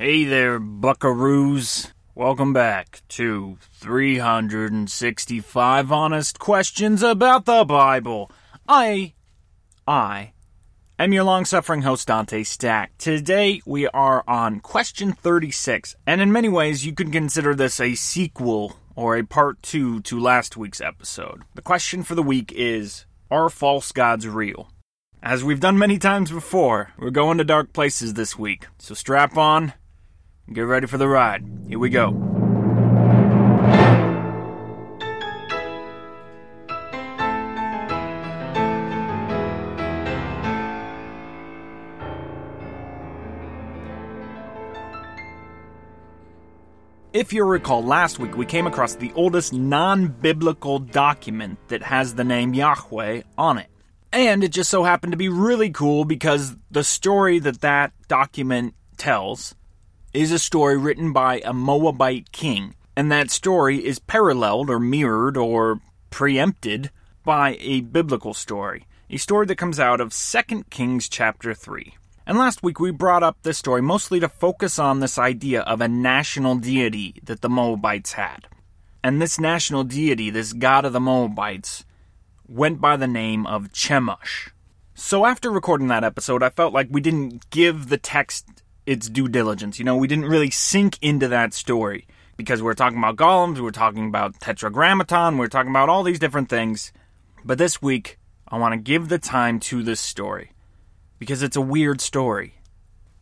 Hey 0.00 0.22
there, 0.22 0.60
buckaroos. 0.60 1.90
Welcome 2.14 2.52
back 2.52 3.02
to 3.08 3.58
365 3.80 5.90
honest 5.90 6.38
questions 6.38 7.02
about 7.02 7.46
the 7.46 7.64
Bible. 7.64 8.30
I, 8.68 9.14
I 9.88 10.34
am 11.00 11.12
your 11.12 11.24
long 11.24 11.44
suffering 11.44 11.82
host, 11.82 12.06
Dante 12.06 12.44
Stack. 12.44 12.96
Today 12.96 13.60
we 13.66 13.88
are 13.88 14.22
on 14.28 14.60
question 14.60 15.14
36, 15.14 15.96
and 16.06 16.20
in 16.20 16.30
many 16.30 16.48
ways 16.48 16.86
you 16.86 16.92
could 16.92 17.10
consider 17.10 17.56
this 17.56 17.80
a 17.80 17.96
sequel 17.96 18.76
or 18.94 19.16
a 19.16 19.24
part 19.24 19.60
two 19.64 19.98
to 20.02 20.20
last 20.20 20.56
week's 20.56 20.80
episode. 20.80 21.42
The 21.56 21.62
question 21.62 22.04
for 22.04 22.14
the 22.14 22.22
week 22.22 22.52
is 22.52 23.04
Are 23.32 23.48
false 23.48 23.90
gods 23.90 24.28
real? 24.28 24.70
As 25.20 25.42
we've 25.42 25.58
done 25.58 25.76
many 25.76 25.98
times 25.98 26.30
before, 26.30 26.92
we're 26.96 27.10
going 27.10 27.38
to 27.38 27.44
dark 27.44 27.72
places 27.72 28.14
this 28.14 28.38
week, 28.38 28.68
so 28.78 28.94
strap 28.94 29.36
on 29.36 29.72
Get 30.52 30.62
ready 30.62 30.86
for 30.86 30.96
the 30.96 31.08
ride. 31.08 31.44
Here 31.68 31.78
we 31.78 31.90
go. 31.90 32.28
If 47.12 47.32
you 47.32 47.44
recall, 47.44 47.82
last 47.82 48.18
week 48.18 48.36
we 48.36 48.46
came 48.46 48.66
across 48.66 48.94
the 48.94 49.12
oldest 49.14 49.52
non 49.52 50.06
biblical 50.06 50.78
document 50.78 51.58
that 51.68 51.82
has 51.82 52.14
the 52.14 52.24
name 52.24 52.54
Yahweh 52.54 53.22
on 53.36 53.58
it. 53.58 53.68
And 54.12 54.42
it 54.42 54.52
just 54.52 54.70
so 54.70 54.84
happened 54.84 55.12
to 55.12 55.18
be 55.18 55.28
really 55.28 55.70
cool 55.70 56.06
because 56.06 56.54
the 56.70 56.84
story 56.84 57.38
that 57.40 57.60
that 57.60 57.92
document 58.08 58.74
tells 58.96 59.54
is 60.18 60.32
a 60.32 60.38
story 60.40 60.76
written 60.76 61.12
by 61.12 61.40
a 61.44 61.52
Moabite 61.52 62.32
king, 62.32 62.74
and 62.96 63.10
that 63.12 63.30
story 63.30 63.86
is 63.86 64.00
paralleled 64.00 64.68
or 64.68 64.80
mirrored 64.80 65.36
or 65.36 65.80
preempted 66.10 66.90
by 67.24 67.56
a 67.60 67.82
biblical 67.82 68.34
story, 68.34 68.84
a 69.08 69.16
story 69.16 69.46
that 69.46 69.58
comes 69.58 69.78
out 69.78 70.00
of 70.00 70.12
2 70.12 70.64
Kings 70.70 71.08
chapter 71.08 71.54
3. 71.54 71.94
And 72.26 72.36
last 72.36 72.64
week 72.64 72.80
we 72.80 72.90
brought 72.90 73.22
up 73.22 73.36
this 73.44 73.58
story 73.58 73.80
mostly 73.80 74.18
to 74.18 74.28
focus 74.28 74.76
on 74.76 74.98
this 74.98 75.18
idea 75.18 75.60
of 75.60 75.80
a 75.80 75.86
national 75.86 76.56
deity 76.56 77.20
that 77.22 77.40
the 77.40 77.48
Moabites 77.48 78.14
had. 78.14 78.48
And 79.04 79.22
this 79.22 79.38
national 79.38 79.84
deity, 79.84 80.30
this 80.30 80.52
god 80.52 80.84
of 80.84 80.92
the 80.92 80.98
Moabites, 80.98 81.84
went 82.48 82.80
by 82.80 82.96
the 82.96 83.06
name 83.06 83.46
of 83.46 83.72
Chemosh. 83.72 84.50
So 84.96 85.24
after 85.24 85.48
recording 85.48 85.86
that 85.88 86.02
episode, 86.02 86.42
I 86.42 86.50
felt 86.50 86.74
like 86.74 86.88
we 86.90 87.00
didn't 87.00 87.50
give 87.50 87.88
the 87.88 87.98
text 87.98 88.64
its 88.88 89.10
due 89.10 89.28
diligence. 89.28 89.78
You 89.78 89.84
know, 89.84 89.96
we 89.96 90.08
didn't 90.08 90.24
really 90.24 90.50
sink 90.50 90.98
into 91.02 91.28
that 91.28 91.52
story 91.52 92.06
because 92.38 92.62
we're 92.62 92.72
talking 92.72 92.96
about 92.96 93.16
golems, 93.16 93.60
we're 93.60 93.70
talking 93.70 94.08
about 94.08 94.40
tetragrammaton, 94.40 95.36
we're 95.36 95.48
talking 95.48 95.70
about 95.70 95.90
all 95.90 96.02
these 96.02 96.18
different 96.18 96.48
things. 96.48 96.90
But 97.44 97.58
this 97.58 97.82
week, 97.82 98.18
I 98.48 98.56
want 98.56 98.72
to 98.72 98.78
give 98.78 99.10
the 99.10 99.18
time 99.18 99.60
to 99.60 99.82
this 99.82 100.00
story 100.00 100.52
because 101.18 101.42
it's 101.42 101.56
a 101.56 101.60
weird 101.60 102.00
story. 102.00 102.54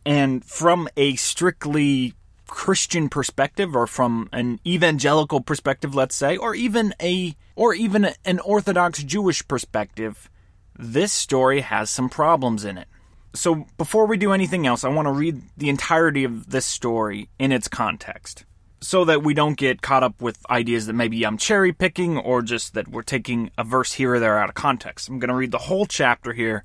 And 0.05 0.45
from 0.45 0.87
a 0.95 1.17
strictly 1.17 2.13
Christian 2.47 3.09
perspective 3.09 3.75
or 3.75 3.87
from 3.87 4.29
an 4.31 4.61
evangelical 4.65 5.41
perspective, 5.41 5.93
let's 5.93 6.15
say, 6.15 6.37
or 6.37 6.55
even 6.55 6.93
a 7.01 7.35
or 7.57 7.73
even 7.73 8.13
an 8.23 8.39
orthodox 8.39 9.03
Jewish 9.03 9.45
perspective, 9.45 10.29
this 10.79 11.11
story 11.11 11.59
has 11.59 11.89
some 11.89 12.07
problems 12.07 12.63
in 12.63 12.77
it 12.77 12.87
so 13.33 13.65
before 13.77 14.05
we 14.07 14.17
do 14.17 14.33
anything 14.33 14.65
else, 14.65 14.83
I 14.83 14.89
want 14.89 15.07
to 15.07 15.11
read 15.11 15.41
the 15.55 15.69
entirety 15.69 16.23
of 16.23 16.49
this 16.49 16.65
story 16.65 17.29
in 17.39 17.51
its 17.51 17.67
context 17.67 18.45
so 18.79 19.05
that 19.05 19.23
we 19.23 19.33
don't 19.33 19.57
get 19.57 19.81
caught 19.81 20.03
up 20.03 20.21
with 20.21 20.39
ideas 20.49 20.85
that 20.85 20.93
maybe 20.93 21.25
I'm 21.25 21.37
cherry 21.37 21.73
picking 21.73 22.17
or 22.17 22.41
just 22.41 22.73
that 22.73 22.87
we're 22.87 23.01
taking 23.01 23.49
a 23.57 23.63
verse 23.63 23.93
here 23.93 24.15
or 24.15 24.19
there 24.19 24.37
out 24.37 24.49
of 24.49 24.55
context. 24.55 25.09
I'm 25.09 25.19
going 25.19 25.29
to 25.29 25.35
read 25.35 25.51
the 25.51 25.57
whole 25.57 25.85
chapter 25.85 26.33
here 26.33 26.63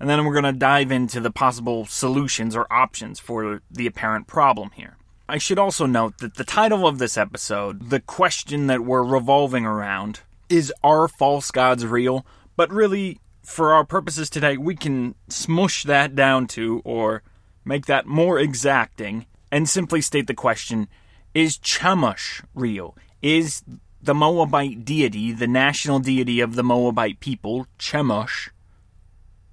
and 0.00 0.08
then 0.08 0.24
we're 0.24 0.40
going 0.40 0.52
to 0.52 0.58
dive 0.58 0.92
into 0.92 1.20
the 1.20 1.30
possible 1.30 1.86
solutions 1.86 2.54
or 2.54 2.72
options 2.72 3.18
for 3.18 3.62
the 3.70 3.86
apparent 3.86 4.26
problem 4.26 4.70
here. 4.74 4.96
I 5.28 5.38
should 5.38 5.58
also 5.58 5.86
note 5.86 6.18
that 6.18 6.36
the 6.36 6.44
title 6.44 6.86
of 6.86 6.98
this 6.98 7.16
episode, 7.18 7.90
the 7.90 8.00
question 8.00 8.66
that 8.68 8.84
we're 8.84 9.02
revolving 9.02 9.66
around, 9.66 10.20
is 10.48 10.72
Are 10.82 11.06
false 11.06 11.50
gods 11.50 11.84
real? 11.84 12.24
But 12.56 12.72
really, 12.72 13.20
for 13.48 13.72
our 13.72 13.84
purposes 13.84 14.28
today, 14.28 14.58
we 14.58 14.76
can 14.76 15.14
smush 15.28 15.84
that 15.84 16.14
down 16.14 16.46
to, 16.46 16.82
or 16.84 17.22
make 17.64 17.86
that 17.86 18.06
more 18.06 18.38
exacting, 18.38 19.24
and 19.50 19.66
simply 19.66 20.02
state 20.02 20.26
the 20.26 20.34
question 20.34 20.86
Is 21.34 21.56
Chemosh 21.58 22.44
real? 22.54 22.94
Is 23.22 23.62
the 24.02 24.14
Moabite 24.14 24.84
deity, 24.84 25.32
the 25.32 25.46
national 25.46 25.98
deity 25.98 26.40
of 26.40 26.56
the 26.56 26.62
Moabite 26.62 27.20
people, 27.20 27.66
Chemosh, 27.78 28.50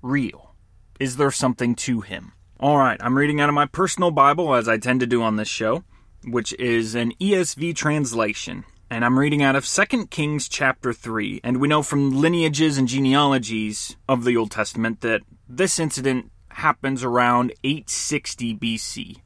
real? 0.01 0.53
Is 0.99 1.15
there 1.15 1.31
something 1.31 1.73
to 1.75 2.01
him? 2.01 2.33
Alright, 2.59 3.01
I'm 3.01 3.17
reading 3.17 3.39
out 3.39 3.49
of 3.49 3.55
my 3.55 3.65
personal 3.65 4.11
Bible, 4.11 4.53
as 4.55 4.67
I 4.67 4.77
tend 4.77 4.99
to 4.99 5.07
do 5.07 5.23
on 5.23 5.37
this 5.37 5.47
show, 5.47 5.85
which 6.25 6.53
is 6.59 6.95
an 6.95 7.13
ESV 7.21 7.75
translation 7.75 8.65
and 8.89 9.03
I'm 9.03 9.17
reading 9.17 9.41
out 9.41 9.55
of 9.55 9.65
2 9.65 10.07
Kings 10.07 10.47
chapter 10.47 10.93
3. 10.93 11.41
And 11.43 11.57
we 11.57 11.67
know 11.67 11.81
from 11.81 12.19
lineages 12.19 12.77
and 12.77 12.87
genealogies 12.87 13.95
of 14.07 14.23
the 14.23 14.37
Old 14.37 14.51
Testament 14.51 15.01
that 15.01 15.21
this 15.47 15.79
incident 15.79 16.31
happens 16.49 17.03
around 17.03 17.53
860 17.63 18.55
BC. 18.55 19.17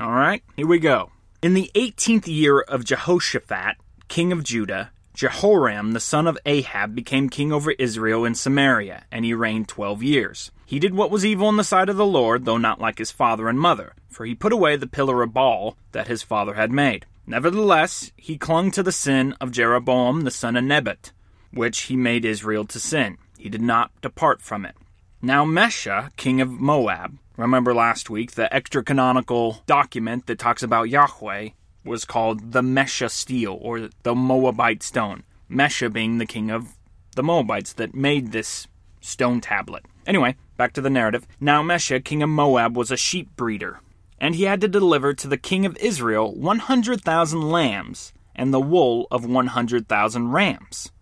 All 0.00 0.12
right, 0.12 0.42
here 0.56 0.66
we 0.66 0.78
go. 0.78 1.10
In 1.42 1.54
the 1.54 1.70
18th 1.74 2.26
year 2.26 2.60
of 2.60 2.84
Jehoshaphat, 2.84 3.76
king 4.08 4.32
of 4.32 4.44
Judah, 4.44 4.90
Jehoram, 5.14 5.92
the 5.92 6.00
son 6.00 6.26
of 6.26 6.38
Ahab, 6.44 6.94
became 6.94 7.30
king 7.30 7.52
over 7.52 7.72
Israel 7.72 8.24
in 8.24 8.34
Samaria, 8.34 9.04
and 9.10 9.24
he 9.24 9.32
reigned 9.32 9.68
12 9.68 10.02
years. 10.02 10.50
He 10.66 10.78
did 10.78 10.94
what 10.94 11.10
was 11.10 11.24
evil 11.24 11.48
in 11.48 11.56
the 11.56 11.64
sight 11.64 11.88
of 11.88 11.96
the 11.96 12.04
Lord, 12.04 12.44
though 12.44 12.58
not 12.58 12.80
like 12.80 12.98
his 12.98 13.10
father 13.10 13.48
and 13.48 13.58
mother, 13.58 13.94
for 14.08 14.26
he 14.26 14.34
put 14.34 14.52
away 14.52 14.76
the 14.76 14.86
pillar 14.86 15.22
of 15.22 15.32
Baal 15.32 15.76
that 15.92 16.08
his 16.08 16.22
father 16.22 16.54
had 16.54 16.70
made. 16.70 17.06
Nevertheless, 17.26 18.12
he 18.16 18.38
clung 18.38 18.70
to 18.70 18.84
the 18.84 18.92
sin 18.92 19.34
of 19.40 19.50
Jeroboam 19.50 20.20
the 20.20 20.30
son 20.30 20.56
of 20.56 20.62
Nebat, 20.62 21.10
which 21.52 21.82
he 21.82 21.96
made 21.96 22.24
Israel 22.24 22.64
to 22.66 22.78
sin. 22.78 23.18
He 23.36 23.48
did 23.48 23.62
not 23.62 23.90
depart 24.00 24.40
from 24.40 24.64
it. 24.64 24.76
Now 25.20 25.44
Mesha, 25.44 26.14
king 26.16 26.40
of 26.40 26.50
Moab, 26.50 27.18
remember 27.36 27.74
last 27.74 28.08
week 28.08 28.32
the 28.32 28.52
extra 28.54 28.84
canonical 28.84 29.62
document 29.66 30.26
that 30.26 30.38
talks 30.38 30.62
about 30.62 30.88
Yahweh 30.88 31.48
was 31.84 32.04
called 32.04 32.52
the 32.52 32.62
Mesha 32.62 33.10
stele 33.10 33.58
or 33.60 33.88
the 34.04 34.14
Moabite 34.14 34.84
stone. 34.84 35.24
Mesha 35.50 35.92
being 35.92 36.18
the 36.18 36.26
king 36.26 36.50
of 36.50 36.76
the 37.16 37.22
Moabites 37.24 37.72
that 37.72 37.94
made 37.94 38.30
this 38.30 38.68
stone 39.00 39.40
tablet. 39.40 39.84
Anyway, 40.06 40.36
back 40.56 40.72
to 40.74 40.80
the 40.80 40.90
narrative. 40.90 41.26
Now 41.40 41.60
Mesha, 41.62 42.04
king 42.04 42.22
of 42.22 42.28
Moab, 42.28 42.76
was 42.76 42.92
a 42.92 42.96
sheep 42.96 43.34
breeder 43.34 43.80
and 44.18 44.34
he 44.34 44.44
had 44.44 44.60
to 44.60 44.68
deliver 44.68 45.12
to 45.14 45.28
the 45.28 45.36
king 45.36 45.66
of 45.66 45.76
Israel 45.78 46.34
100,000 46.34 47.40
lambs 47.50 48.12
and 48.34 48.52
the 48.52 48.60
wool 48.60 49.06
of 49.10 49.24
100,000 49.24 50.32
rams. 50.32 50.92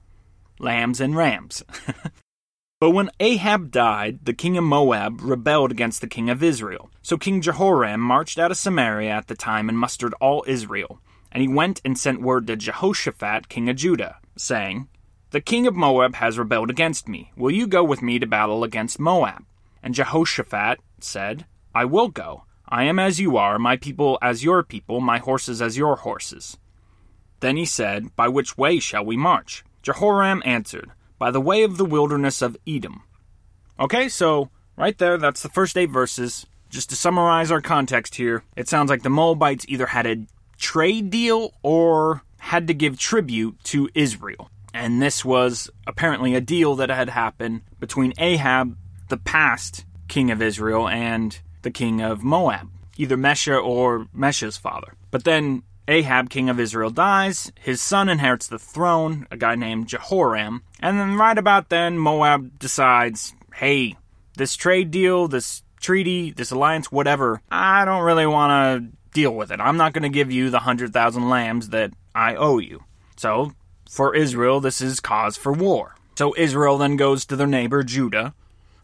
Lambs 0.59 1.01
and 1.01 1.17
rams. 1.17 1.63
but 2.81 2.91
when 2.91 3.11
Ahab 3.21 3.71
died, 3.71 4.21
the 4.23 4.33
king 4.33 4.57
of 4.57 4.65
Moab 4.65 5.21
rebelled 5.21 5.73
against 5.73 6.01
the 6.01 6.07
king 6.07 6.31
of 6.31 6.43
Israel. 6.43 6.91
So 7.03 7.17
King 7.17 7.41
Jehoram 7.41 8.01
marched 8.01 8.39
out 8.39 8.51
of 8.51 8.57
Samaria 8.57 9.11
at 9.11 9.27
the 9.27 9.35
time 9.35 9.69
and 9.69 9.79
mustered 9.79 10.15
all 10.21 10.45
Israel. 10.47 11.01
And 11.33 11.43
he 11.43 11.49
went 11.49 11.81
and 11.85 11.99
sent 11.99 12.23
word 12.23 12.47
to 12.47 12.57
Jehoshaphat, 12.57 13.49
king 13.49 13.69
of 13.69 13.77
Judah, 13.77 14.19
saying, 14.37 14.89
The 15.31 15.41
king 15.41 15.67
of 15.67 15.75
Moab 15.75 16.15
has 16.17 16.39
rebelled 16.39 16.71
against 16.71 17.09
me. 17.09 17.33
Will 17.37 17.51
you 17.51 17.67
go 17.67 17.83
with 17.83 18.03
me 18.03 18.21
to 18.21 18.27
battle 18.27 18.63
against 18.63 19.01
Moab? 19.01 19.45
And 19.83 19.95
Jehoshaphat 19.95 20.79
said, 21.01 21.47
I 21.75 21.85
will 21.85 22.09
go 22.09 22.45
I 22.75 22.83
am 22.87 22.99
as 22.99 23.21
you 23.21 23.37
are, 23.37 23.57
my 23.57 23.77
people 23.77 24.19
as 24.21 24.43
your 24.43 24.65
people, 24.65 25.01
my 25.01 25.19
horses 25.19 25.63
as 25.63 25.79
your 25.79 25.95
horses. 25.95 26.57
Then 27.39 27.57
he 27.57 27.65
said, 27.65 28.17
By 28.17 28.27
which 28.27 28.59
way 28.59 28.81
shall 28.81 29.05
we 29.05 29.17
march? 29.17 29.63
Jehoram 29.81 30.43
answered, 30.45 30.91
By 31.17 31.31
the 31.31 31.41
way 31.41 31.63
of 31.63 31.77
the 31.77 31.85
wilderness 31.85 32.43
of 32.43 32.57
Edom. 32.67 33.05
Okay, 33.79 34.09
so 34.09 34.51
right 34.77 34.99
there, 34.99 35.19
that's 35.19 35.41
the 35.41 35.49
first 35.49 35.79
eight 35.79 35.91
verses. 35.91 36.47
Just 36.69 36.91
to 36.91 36.97
summarize 36.97 37.53
our 37.53 37.61
context 37.61 38.17
here, 38.17 38.43
it 38.57 38.69
sounds 38.69 38.91
like 38.91 39.05
the 39.05 39.09
Moabites 39.09 39.65
either 39.69 39.87
had 39.87 40.09
a 40.09 40.27
trade 40.59 41.11
deal 41.11 41.55
or 41.63 42.25
had 42.41 42.67
to 42.67 42.75
give 42.75 42.99
tribute 42.99 43.63
to 43.65 43.89
Israel. 43.95 44.51
And 44.73 45.01
this 45.01 45.25
was 45.25 45.71
apparently 45.87 46.35
a 46.35 46.41
deal 46.41 46.75
that 46.75 46.91
had 46.91 47.11
happened 47.11 47.63
between 47.79 48.15
Ahab, 48.19 48.77
the 49.11 49.17
past 49.17 49.85
king 50.09 50.33
of 50.33 50.43
Israel, 50.43 50.89
and 50.89 51.39
the 51.65 51.71
king 51.71 52.01
of 52.01 52.23
Moab, 52.23 52.71
either 52.97 53.17
Mesha 53.17 53.63
or 53.63 54.07
Mesha's 54.17 54.57
father. 54.57 54.95
But 55.11 55.25
then 55.25 55.63
Ahab, 55.89 56.31
king 56.31 56.49
of 56.49 56.59
Israel, 56.59 56.91
dies. 56.91 57.53
His 57.61 57.81
son 57.81 58.09
inherits 58.09 58.47
the 58.47 58.59
throne, 58.59 59.27
a 59.31 59.37
guy 59.37 59.55
named 59.55 59.89
Jehoram. 59.89 60.63
And 60.81 60.99
then, 60.99 61.17
right 61.17 61.37
about 61.37 61.69
then, 61.69 61.99
Moab 61.99 62.59
decides 62.59 63.35
hey, 63.57 63.97
this 64.37 64.57
trade 64.57 64.91
deal, 64.91 65.29
this 65.29 65.63
treaty, 65.81 66.33
this 66.33 66.51
alliance, 66.51 66.91
whatever, 66.91 67.41
I 67.51 67.85
don't 67.85 68.03
really 68.03 68.27
want 68.27 68.51
to 68.51 68.99
deal 69.13 69.35
with 69.35 69.53
it. 69.53 69.61
I'm 69.61 69.77
not 69.77 69.93
going 69.93 70.03
to 70.03 70.09
give 70.09 70.33
you 70.33 70.51
the 70.51 70.59
100,000 70.59 71.29
lambs 71.29 71.69
that 71.69 71.93
I 72.15 72.35
owe 72.35 72.59
you. 72.59 72.83
So, 73.17 73.53
for 73.89 74.15
Israel, 74.15 74.61
this 74.61 74.81
is 74.81 74.99
cause 74.99 75.37
for 75.37 75.53
war. 75.53 75.95
So 76.17 76.35
Israel 76.37 76.79
then 76.79 76.97
goes 76.97 77.25
to 77.27 77.37
their 77.37 77.47
neighbor 77.47 77.83
Judah, 77.83 78.35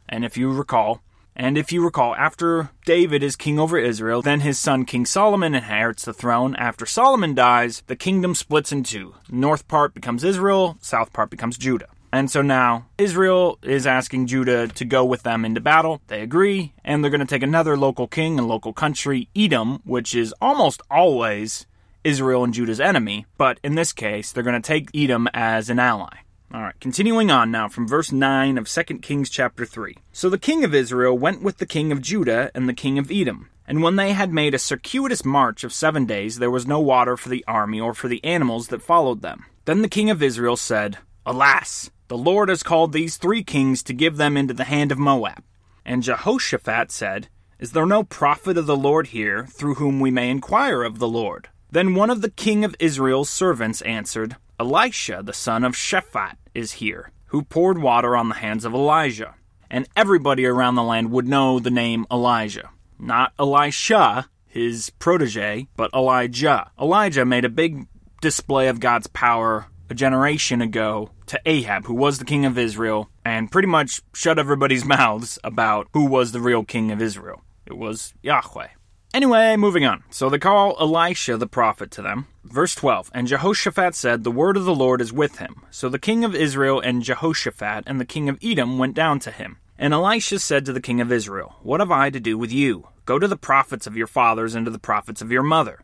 and 0.08 0.24
if 0.24 0.36
you 0.36 0.50
recall, 0.52 1.00
and 1.40 1.56
if 1.56 1.72
you 1.72 1.82
recall, 1.82 2.14
after 2.16 2.68
David 2.84 3.22
is 3.22 3.34
king 3.34 3.58
over 3.58 3.78
Israel, 3.78 4.20
then 4.20 4.40
his 4.40 4.58
son 4.58 4.84
King 4.84 5.06
Solomon 5.06 5.54
inherits 5.54 6.04
the 6.04 6.12
throne. 6.12 6.54
After 6.56 6.84
Solomon 6.84 7.34
dies, 7.34 7.82
the 7.86 7.96
kingdom 7.96 8.34
splits 8.34 8.72
in 8.72 8.82
two. 8.82 9.14
North 9.30 9.66
part 9.66 9.94
becomes 9.94 10.22
Israel, 10.22 10.76
south 10.82 11.14
part 11.14 11.30
becomes 11.30 11.56
Judah. 11.56 11.88
And 12.12 12.30
so 12.30 12.42
now 12.42 12.88
Israel 12.98 13.58
is 13.62 13.86
asking 13.86 14.26
Judah 14.26 14.68
to 14.68 14.84
go 14.84 15.02
with 15.02 15.22
them 15.22 15.46
into 15.46 15.62
battle. 15.62 16.02
They 16.08 16.20
agree, 16.20 16.74
and 16.84 17.02
they're 17.02 17.10
going 17.10 17.26
to 17.26 17.26
take 17.26 17.42
another 17.42 17.74
local 17.74 18.06
king 18.06 18.38
and 18.38 18.46
local 18.46 18.74
country, 18.74 19.30
Edom, 19.34 19.80
which 19.86 20.14
is 20.14 20.34
almost 20.42 20.82
always 20.90 21.64
Israel 22.04 22.44
and 22.44 22.52
Judah's 22.52 22.80
enemy. 22.80 23.24
But 23.38 23.58
in 23.64 23.76
this 23.76 23.94
case, 23.94 24.30
they're 24.30 24.42
going 24.42 24.60
to 24.60 24.66
take 24.66 24.90
Edom 24.94 25.26
as 25.32 25.70
an 25.70 25.78
ally. 25.78 26.18
All 26.52 26.62
right, 26.62 26.80
continuing 26.80 27.30
on 27.30 27.52
now 27.52 27.68
from 27.68 27.86
verse 27.86 28.10
9 28.10 28.58
of 28.58 28.68
2 28.68 28.82
Kings 28.98 29.30
chapter 29.30 29.64
3. 29.64 29.94
So 30.10 30.28
the 30.28 30.36
king 30.36 30.64
of 30.64 30.74
Israel 30.74 31.16
went 31.16 31.42
with 31.42 31.58
the 31.58 31.66
king 31.66 31.92
of 31.92 32.02
Judah 32.02 32.50
and 32.56 32.68
the 32.68 32.74
king 32.74 32.98
of 32.98 33.08
Edom. 33.08 33.50
And 33.68 33.84
when 33.84 33.94
they 33.94 34.14
had 34.14 34.32
made 34.32 34.52
a 34.52 34.58
circuitous 34.58 35.24
march 35.24 35.62
of 35.62 35.72
seven 35.72 36.06
days, 36.06 36.40
there 36.40 36.50
was 36.50 36.66
no 36.66 36.80
water 36.80 37.16
for 37.16 37.28
the 37.28 37.44
army 37.46 37.78
or 37.78 37.94
for 37.94 38.08
the 38.08 38.24
animals 38.24 38.66
that 38.68 38.82
followed 38.82 39.22
them. 39.22 39.46
Then 39.64 39.82
the 39.82 39.88
king 39.88 40.10
of 40.10 40.24
Israel 40.24 40.56
said, 40.56 40.98
Alas, 41.24 41.92
the 42.08 42.18
Lord 42.18 42.48
has 42.48 42.64
called 42.64 42.92
these 42.92 43.16
three 43.16 43.44
kings 43.44 43.84
to 43.84 43.92
give 43.92 44.16
them 44.16 44.36
into 44.36 44.52
the 44.52 44.64
hand 44.64 44.90
of 44.90 44.98
Moab. 44.98 45.44
And 45.84 46.02
Jehoshaphat 46.02 46.90
said, 46.90 47.28
Is 47.60 47.70
there 47.70 47.86
no 47.86 48.02
prophet 48.02 48.58
of 48.58 48.66
the 48.66 48.76
Lord 48.76 49.08
here, 49.08 49.46
through 49.46 49.76
whom 49.76 50.00
we 50.00 50.10
may 50.10 50.28
inquire 50.28 50.82
of 50.82 50.98
the 50.98 51.08
Lord? 51.08 51.48
Then 51.70 51.94
one 51.94 52.10
of 52.10 52.22
the 52.22 52.30
king 52.30 52.64
of 52.64 52.74
Israel's 52.80 53.30
servants 53.30 53.82
answered, 53.82 54.34
Elisha, 54.60 55.22
the 55.24 55.32
son 55.32 55.64
of 55.64 55.74
Shaphat, 55.74 56.36
is 56.54 56.72
here, 56.72 57.10
who 57.26 57.42
poured 57.42 57.78
water 57.78 58.16
on 58.16 58.28
the 58.28 58.36
hands 58.36 58.64
of 58.64 58.74
Elijah. 58.74 59.34
And 59.70 59.88
everybody 59.94 60.46
around 60.46 60.74
the 60.74 60.82
land 60.82 61.10
would 61.10 61.28
know 61.28 61.58
the 61.58 61.70
name 61.70 62.06
Elijah. 62.10 62.70
Not 62.98 63.32
Elisha, 63.38 64.28
his 64.46 64.90
protege, 64.98 65.68
but 65.76 65.92
Elijah. 65.94 66.70
Elijah 66.78 67.24
made 67.24 67.44
a 67.44 67.48
big 67.48 67.86
display 68.20 68.68
of 68.68 68.80
God's 68.80 69.06
power 69.06 69.66
a 69.88 69.94
generation 69.94 70.60
ago 70.60 71.10
to 71.26 71.40
Ahab, 71.46 71.86
who 71.86 71.94
was 71.94 72.18
the 72.18 72.24
king 72.24 72.44
of 72.44 72.58
Israel, 72.58 73.10
and 73.24 73.50
pretty 73.50 73.68
much 73.68 74.02
shut 74.14 74.38
everybody's 74.38 74.84
mouths 74.98 75.38
about 75.44 75.88
who 75.92 76.06
was 76.06 76.32
the 76.32 76.40
real 76.40 76.64
king 76.64 76.90
of 76.90 77.00
Israel. 77.00 77.42
It 77.66 77.76
was 77.76 78.14
Yahweh. 78.22 78.68
Anyway, 79.12 79.56
moving 79.56 79.84
on. 79.84 80.04
So 80.10 80.28
they 80.28 80.38
call 80.38 80.76
Elisha 80.80 81.36
the 81.36 81.46
prophet 81.46 81.90
to 81.92 82.02
them. 82.02 82.26
Verse 82.44 82.74
12 82.74 83.10
And 83.14 83.26
Jehoshaphat 83.26 83.94
said, 83.94 84.24
The 84.24 84.30
word 84.30 84.56
of 84.56 84.64
the 84.64 84.74
Lord 84.74 85.00
is 85.00 85.12
with 85.12 85.38
him. 85.38 85.62
So 85.70 85.88
the 85.88 85.98
king 85.98 86.24
of 86.24 86.34
Israel 86.34 86.80
and 86.80 87.02
Jehoshaphat 87.02 87.84
and 87.86 88.00
the 88.00 88.04
king 88.04 88.28
of 88.28 88.38
Edom 88.42 88.78
went 88.78 88.94
down 88.94 89.20
to 89.20 89.30
him. 89.30 89.58
And 89.78 89.94
Elisha 89.94 90.38
said 90.38 90.66
to 90.66 90.72
the 90.72 90.80
king 90.80 91.00
of 91.00 91.12
Israel, 91.12 91.56
What 91.62 91.80
have 91.80 91.90
I 91.90 92.10
to 92.10 92.20
do 92.20 92.36
with 92.36 92.52
you? 92.52 92.88
Go 93.04 93.18
to 93.18 93.28
the 93.28 93.36
prophets 93.36 93.86
of 93.86 93.96
your 93.96 94.06
fathers 94.06 94.54
and 94.54 94.66
to 94.66 94.70
the 94.70 94.78
prophets 94.78 95.22
of 95.22 95.32
your 95.32 95.42
mother. 95.42 95.80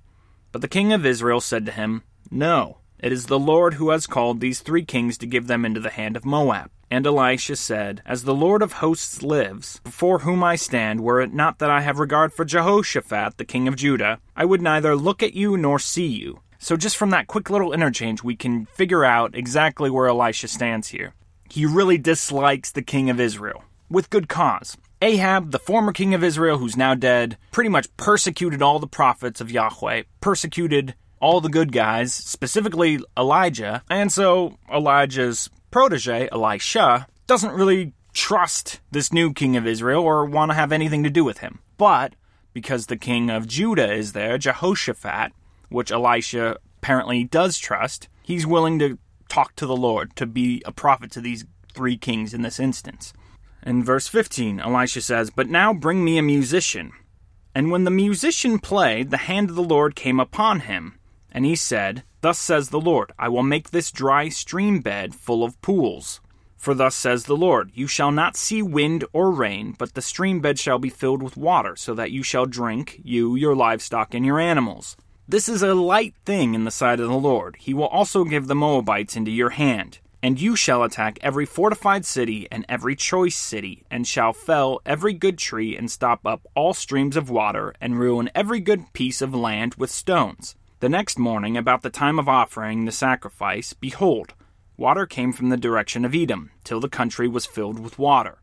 But 0.52 0.60
the 0.60 0.68
king 0.68 0.92
of 0.92 1.06
Israel 1.06 1.40
said 1.40 1.66
to 1.66 1.72
him, 1.72 2.02
No, 2.30 2.78
it 2.98 3.12
is 3.12 3.26
the 3.26 3.38
Lord 3.38 3.74
who 3.74 3.90
has 3.90 4.06
called 4.06 4.40
these 4.40 4.60
three 4.60 4.84
kings 4.84 5.18
to 5.18 5.26
give 5.26 5.46
them 5.46 5.64
into 5.64 5.80
the 5.80 5.90
hand 5.90 6.16
of 6.16 6.24
Moab. 6.24 6.70
And 6.90 7.06
Elisha 7.06 7.56
said, 7.56 8.00
As 8.06 8.24
the 8.24 8.34
Lord 8.34 8.62
of 8.62 8.74
hosts 8.74 9.22
lives, 9.22 9.80
before 9.84 10.20
whom 10.20 10.44
I 10.44 10.56
stand, 10.56 11.00
were 11.00 11.20
it 11.20 11.34
not 11.34 11.58
that 11.58 11.70
I 11.70 11.80
have 11.80 11.98
regard 11.98 12.32
for 12.32 12.44
Jehoshaphat, 12.44 13.38
the 13.38 13.44
king 13.44 13.66
of 13.66 13.76
Judah, 13.76 14.20
I 14.36 14.44
would 14.44 14.62
neither 14.62 14.94
look 14.94 15.22
at 15.22 15.34
you 15.34 15.56
nor 15.56 15.78
see 15.78 16.06
you. 16.06 16.40
So, 16.66 16.76
just 16.76 16.96
from 16.96 17.10
that 17.10 17.28
quick 17.28 17.48
little 17.48 17.72
interchange, 17.72 18.24
we 18.24 18.34
can 18.34 18.66
figure 18.66 19.04
out 19.04 19.36
exactly 19.36 19.88
where 19.88 20.08
Elisha 20.08 20.48
stands 20.48 20.88
here. 20.88 21.14
He 21.48 21.64
really 21.64 21.96
dislikes 21.96 22.72
the 22.72 22.82
king 22.82 23.08
of 23.08 23.20
Israel, 23.20 23.62
with 23.88 24.10
good 24.10 24.28
cause. 24.28 24.76
Ahab, 25.00 25.52
the 25.52 25.60
former 25.60 25.92
king 25.92 26.12
of 26.12 26.24
Israel, 26.24 26.58
who's 26.58 26.76
now 26.76 26.96
dead, 26.96 27.38
pretty 27.52 27.70
much 27.70 27.96
persecuted 27.96 28.62
all 28.62 28.80
the 28.80 28.88
prophets 28.88 29.40
of 29.40 29.48
Yahweh, 29.48 30.02
persecuted 30.20 30.96
all 31.20 31.40
the 31.40 31.48
good 31.48 31.70
guys, 31.70 32.12
specifically 32.12 32.98
Elijah, 33.16 33.84
and 33.88 34.10
so 34.10 34.58
Elijah's 34.68 35.48
protege, 35.70 36.28
Elisha, 36.32 37.06
doesn't 37.28 37.54
really 37.54 37.92
trust 38.12 38.80
this 38.90 39.12
new 39.12 39.32
king 39.32 39.56
of 39.56 39.68
Israel 39.68 40.02
or 40.02 40.24
want 40.24 40.50
to 40.50 40.56
have 40.56 40.72
anything 40.72 41.04
to 41.04 41.10
do 41.10 41.22
with 41.22 41.38
him. 41.38 41.60
But 41.78 42.16
because 42.52 42.86
the 42.86 42.96
king 42.96 43.30
of 43.30 43.46
Judah 43.46 43.92
is 43.92 44.14
there, 44.14 44.36
Jehoshaphat, 44.36 45.30
which 45.68 45.90
Elisha 45.90 46.56
apparently 46.78 47.24
does 47.24 47.58
trust, 47.58 48.08
he's 48.22 48.46
willing 48.46 48.78
to 48.78 48.98
talk 49.28 49.56
to 49.56 49.66
the 49.66 49.76
Lord, 49.76 50.14
to 50.16 50.26
be 50.26 50.62
a 50.64 50.72
prophet 50.72 51.10
to 51.12 51.20
these 51.20 51.44
three 51.74 51.96
kings 51.96 52.32
in 52.32 52.42
this 52.42 52.60
instance. 52.60 53.12
In 53.64 53.82
verse 53.82 54.06
15, 54.06 54.60
Elisha 54.60 55.00
says, 55.00 55.30
But 55.30 55.48
now 55.48 55.74
bring 55.74 56.04
me 56.04 56.18
a 56.18 56.22
musician. 56.22 56.92
And 57.54 57.70
when 57.70 57.84
the 57.84 57.90
musician 57.90 58.58
played, 58.58 59.10
the 59.10 59.16
hand 59.16 59.50
of 59.50 59.56
the 59.56 59.62
Lord 59.62 59.96
came 59.96 60.20
upon 60.20 60.60
him. 60.60 60.98
And 61.32 61.44
he 61.44 61.56
said, 61.56 62.04
Thus 62.20 62.38
says 62.38 62.68
the 62.68 62.80
Lord, 62.80 63.12
I 63.18 63.28
will 63.28 63.42
make 63.42 63.70
this 63.70 63.90
dry 63.90 64.28
stream 64.28 64.80
bed 64.80 65.14
full 65.14 65.42
of 65.42 65.60
pools. 65.62 66.20
For 66.56 66.74
thus 66.74 66.94
says 66.94 67.24
the 67.24 67.36
Lord, 67.36 67.70
You 67.74 67.86
shall 67.86 68.10
not 68.10 68.36
see 68.36 68.62
wind 68.62 69.04
or 69.12 69.30
rain, 69.30 69.74
but 69.78 69.94
the 69.94 70.02
stream 70.02 70.40
bed 70.40 70.58
shall 70.58 70.78
be 70.78 70.88
filled 70.88 71.22
with 71.22 71.36
water, 71.36 71.76
so 71.76 71.94
that 71.94 72.10
you 72.10 72.22
shall 72.22 72.46
drink, 72.46 73.00
you, 73.04 73.36
your 73.36 73.54
livestock, 73.54 74.14
and 74.14 74.24
your 74.24 74.40
animals. 74.40 74.96
This 75.28 75.48
is 75.48 75.60
a 75.60 75.74
light 75.74 76.14
thing 76.24 76.54
in 76.54 76.62
the 76.62 76.70
sight 76.70 77.00
of 77.00 77.08
the 77.08 77.16
Lord. 77.16 77.56
He 77.58 77.74
will 77.74 77.88
also 77.88 78.22
give 78.22 78.46
the 78.46 78.54
Moabites 78.54 79.16
into 79.16 79.32
your 79.32 79.50
hand. 79.50 79.98
And 80.22 80.40
you 80.40 80.54
shall 80.54 80.84
attack 80.84 81.18
every 81.20 81.44
fortified 81.44 82.04
city 82.04 82.46
and 82.48 82.64
every 82.68 82.94
choice 82.94 83.34
city, 83.34 83.82
and 83.90 84.06
shall 84.06 84.32
fell 84.32 84.80
every 84.86 85.12
good 85.12 85.36
tree, 85.36 85.76
and 85.76 85.90
stop 85.90 86.24
up 86.24 86.46
all 86.54 86.74
streams 86.74 87.16
of 87.16 87.28
water, 87.28 87.74
and 87.80 87.98
ruin 87.98 88.30
every 88.36 88.60
good 88.60 88.92
piece 88.92 89.20
of 89.20 89.34
land 89.34 89.74
with 89.74 89.90
stones. 89.90 90.54
The 90.78 90.88
next 90.88 91.18
morning, 91.18 91.56
about 91.56 91.82
the 91.82 91.90
time 91.90 92.20
of 92.20 92.28
offering 92.28 92.84
the 92.84 92.92
sacrifice, 92.92 93.72
behold, 93.72 94.32
water 94.76 95.06
came 95.06 95.32
from 95.32 95.48
the 95.48 95.56
direction 95.56 96.04
of 96.04 96.14
Edom, 96.14 96.52
till 96.62 96.78
the 96.78 96.88
country 96.88 97.26
was 97.26 97.46
filled 97.46 97.80
with 97.80 97.98
water. 97.98 98.38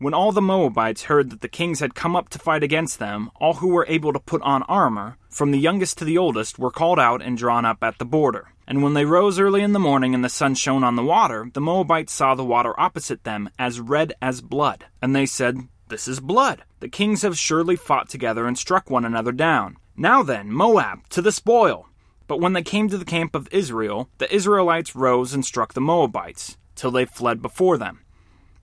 When 0.00 0.14
all 0.14 0.30
the 0.30 0.40
Moabites 0.40 1.04
heard 1.04 1.30
that 1.30 1.40
the 1.40 1.48
kings 1.48 1.80
had 1.80 1.96
come 1.96 2.14
up 2.14 2.28
to 2.28 2.38
fight 2.38 2.62
against 2.62 3.00
them, 3.00 3.32
all 3.40 3.54
who 3.54 3.66
were 3.66 3.86
able 3.88 4.12
to 4.12 4.20
put 4.20 4.40
on 4.42 4.62
armor, 4.64 5.16
from 5.28 5.50
the 5.50 5.58
youngest 5.58 5.98
to 5.98 6.04
the 6.04 6.16
oldest, 6.16 6.56
were 6.56 6.70
called 6.70 7.00
out 7.00 7.20
and 7.20 7.36
drawn 7.36 7.64
up 7.64 7.82
at 7.82 7.98
the 7.98 8.04
border. 8.04 8.52
And 8.64 8.80
when 8.80 8.94
they 8.94 9.04
rose 9.04 9.40
early 9.40 9.60
in 9.60 9.72
the 9.72 9.80
morning 9.80 10.14
and 10.14 10.24
the 10.24 10.28
sun 10.28 10.54
shone 10.54 10.84
on 10.84 10.94
the 10.94 11.02
water, 11.02 11.50
the 11.52 11.60
Moabites 11.60 12.12
saw 12.12 12.36
the 12.36 12.44
water 12.44 12.78
opposite 12.78 13.24
them 13.24 13.50
as 13.58 13.80
red 13.80 14.12
as 14.22 14.40
blood. 14.40 14.84
And 15.02 15.16
they 15.16 15.26
said, 15.26 15.66
This 15.88 16.06
is 16.06 16.20
blood. 16.20 16.62
The 16.78 16.88
kings 16.88 17.22
have 17.22 17.36
surely 17.36 17.74
fought 17.74 18.08
together 18.08 18.46
and 18.46 18.56
struck 18.56 18.88
one 18.88 19.04
another 19.04 19.32
down. 19.32 19.78
Now 19.96 20.22
then, 20.22 20.52
Moab, 20.52 21.08
to 21.08 21.20
the 21.20 21.32
spoil! 21.32 21.88
But 22.28 22.40
when 22.40 22.52
they 22.52 22.62
came 22.62 22.88
to 22.88 22.98
the 22.98 23.04
camp 23.04 23.34
of 23.34 23.48
Israel, 23.50 24.10
the 24.18 24.32
Israelites 24.32 24.94
rose 24.94 25.34
and 25.34 25.44
struck 25.44 25.72
the 25.72 25.80
Moabites, 25.80 26.56
till 26.76 26.92
they 26.92 27.04
fled 27.04 27.42
before 27.42 27.78
them. 27.78 28.04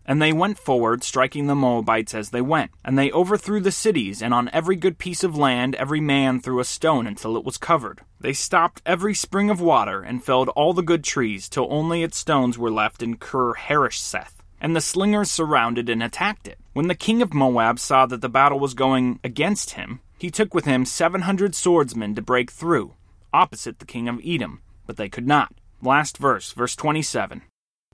And 0.05 0.21
they 0.21 0.31
went 0.31 0.59
forward, 0.59 1.03
striking 1.03 1.47
the 1.47 1.55
Moabites 1.55 2.13
as 2.13 2.29
they 2.29 2.41
went. 2.41 2.71
And 2.83 2.97
they 2.97 3.11
overthrew 3.11 3.59
the 3.59 3.71
cities, 3.71 4.21
and 4.21 4.33
on 4.33 4.49
every 4.53 4.75
good 4.75 4.97
piece 4.97 5.23
of 5.23 5.37
land 5.37 5.75
every 5.75 6.01
man 6.01 6.39
threw 6.39 6.59
a 6.59 6.65
stone 6.65 7.07
until 7.07 7.35
it 7.37 7.43
was 7.43 7.57
covered. 7.57 8.01
They 8.19 8.33
stopped 8.33 8.81
every 8.85 9.15
spring 9.15 9.49
of 9.49 9.61
water, 9.61 10.01
and 10.01 10.23
felled 10.23 10.49
all 10.49 10.73
the 10.73 10.83
good 10.83 11.03
trees, 11.03 11.49
till 11.49 11.67
only 11.71 12.03
its 12.03 12.17
stones 12.17 12.57
were 12.57 12.71
left 12.71 13.01
in 13.01 13.17
Kir 13.17 13.53
Hareseth. 13.53 14.43
And 14.61 14.75
the 14.75 14.81
slingers 14.81 15.31
surrounded 15.31 15.89
and 15.89 16.01
attacked 16.01 16.47
it. 16.47 16.59
When 16.73 16.87
the 16.87 16.95
king 16.95 17.21
of 17.21 17.33
Moab 17.33 17.79
saw 17.79 18.05
that 18.05 18.21
the 18.21 18.29
battle 18.29 18.59
was 18.59 18.73
going 18.73 19.19
against 19.23 19.71
him, 19.71 20.01
he 20.17 20.31
took 20.31 20.53
with 20.53 20.65
him 20.65 20.85
seven 20.85 21.21
hundred 21.21 21.55
swordsmen 21.55 22.15
to 22.15 22.21
break 22.21 22.51
through, 22.51 22.93
opposite 23.33 23.79
the 23.79 23.85
king 23.85 24.07
of 24.07 24.21
Edom, 24.25 24.61
but 24.85 24.97
they 24.97 25.09
could 25.09 25.27
not. 25.27 25.53
Last 25.81 26.17
verse, 26.17 26.51
verse 26.51 26.75
27. 26.75 27.41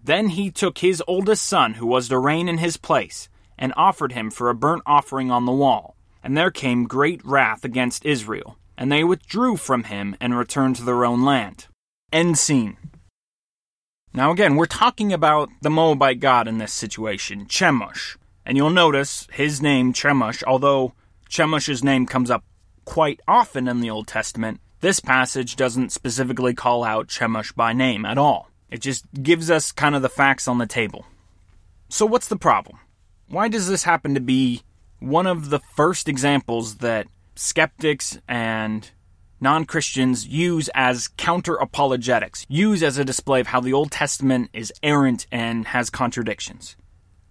Then 0.04 0.30
he 0.30 0.50
took 0.50 0.80
his 0.80 1.04
oldest 1.08 1.46
son, 1.46 1.76
who 1.76 1.86
was 1.86 2.10
to 2.10 2.18
reign 2.18 2.50
in 2.50 2.58
his 2.58 2.78
place, 2.78 3.30
and 3.58 3.74
offered 3.78 4.14
him 4.14 4.32
for 4.32 4.50
a 4.50 4.56
burnt 4.56 4.84
offering 4.86 5.30
on 5.30 5.46
the 5.46 5.52
wall. 5.52 5.96
And 6.24 6.36
there 6.36 6.52
came 6.52 6.86
great 6.86 7.24
wrath 7.24 7.64
against 7.64 8.06
Israel, 8.06 8.58
and 8.78 8.92
they 8.92 9.04
withdrew 9.04 9.58
from 9.58 9.86
him 9.86 10.16
and 10.20 10.38
returned 10.38 10.76
to 10.78 10.84
their 10.84 11.06
own 11.06 11.24
land. 11.24 11.68
End 12.12 12.38
scene. 12.38 12.78
Now, 14.14 14.32
again, 14.32 14.56
we're 14.56 14.66
talking 14.66 15.14
about 15.14 15.50
the 15.62 15.70
Moabite 15.70 16.20
god 16.20 16.48
in 16.48 16.58
this 16.58 16.74
situation, 16.74 17.46
Chemosh. 17.46 18.18
And 18.46 18.58
you'll 18.58 18.70
notice 18.70 19.28
his 19.32 19.62
name, 19.62 19.94
Chemosh, 19.94 20.44
although 20.46 20.94
Chemosh's 21.30 21.84
name 21.84 22.06
comes 22.06 22.30
up 22.30 22.44
quite 22.84 23.22
often 23.28 23.68
in 23.68 23.80
the 23.80 23.90
Old 23.90 24.08
Testament. 24.08 24.60
This 24.82 25.00
passage 25.00 25.56
doesn't 25.56 25.92
specifically 25.92 26.54
call 26.54 26.84
out 26.84 27.08
Chemosh 27.08 27.56
by 27.56 27.72
name 27.72 28.04
at 28.06 28.18
all. 28.18 28.51
It 28.72 28.80
just 28.82 29.06
gives 29.22 29.52
us 29.52 29.72
kind 29.72 29.96
of 29.96 30.02
the 30.02 30.10
facts 30.10 30.48
on 30.48 30.58
the 30.58 30.66
table. 30.66 31.06
So, 31.90 32.06
what's 32.06 32.30
the 32.30 32.38
problem? 32.38 32.80
Why 33.28 33.50
does 33.50 33.68
this 33.68 33.84
happen 33.84 34.16
to 34.16 34.22
be 34.22 34.64
one 35.00 35.28
of 35.28 35.50
the 35.50 35.60
first 35.76 36.08
examples 36.08 36.78
that 36.78 37.08
skeptics 37.36 38.18
and 38.28 38.90
non 39.42 39.66
Christians 39.66 40.26
use 40.26 40.70
as 40.74 41.10
counter 41.18 41.56
apologetics, 41.56 42.46
use 42.48 42.82
as 42.82 42.98
a 42.98 43.06
display 43.06 43.42
of 43.42 43.48
how 43.48 43.60
the 43.60 43.74
Old 43.74 43.92
Testament 43.92 44.50
is 44.54 44.72
errant 44.82 45.28
and 45.32 45.68
has 45.68 45.90
contradictions. 45.90 46.78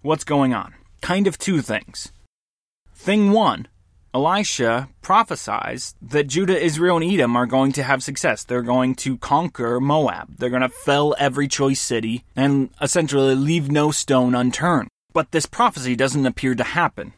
What's 0.01 0.23
going 0.23 0.53
on? 0.53 0.75
Kind 1.01 1.25
of 1.25 1.37
two 1.37 1.61
things. 1.61 2.11
Thing 2.93 3.31
one 3.31 3.67
Elisha 4.13 4.89
prophesies 5.01 5.95
that 6.01 6.27
Judah, 6.27 6.61
Israel, 6.61 6.97
and 6.97 7.05
Edom 7.09 7.37
are 7.37 7.45
going 7.45 7.71
to 7.73 7.83
have 7.83 8.03
success. 8.03 8.43
They're 8.43 8.61
going 8.61 8.95
to 8.95 9.17
conquer 9.17 9.79
Moab. 9.79 10.35
They're 10.37 10.49
going 10.49 10.61
to 10.63 10.69
fell 10.69 11.15
every 11.17 11.47
choice 11.47 11.79
city 11.79 12.25
and 12.35 12.69
essentially 12.81 13.35
leave 13.35 13.71
no 13.71 13.91
stone 13.91 14.35
unturned. 14.35 14.89
But 15.13 15.31
this 15.31 15.45
prophecy 15.45 15.95
doesn't 15.95 16.25
appear 16.25 16.55
to 16.55 16.63
happen. 16.63 17.13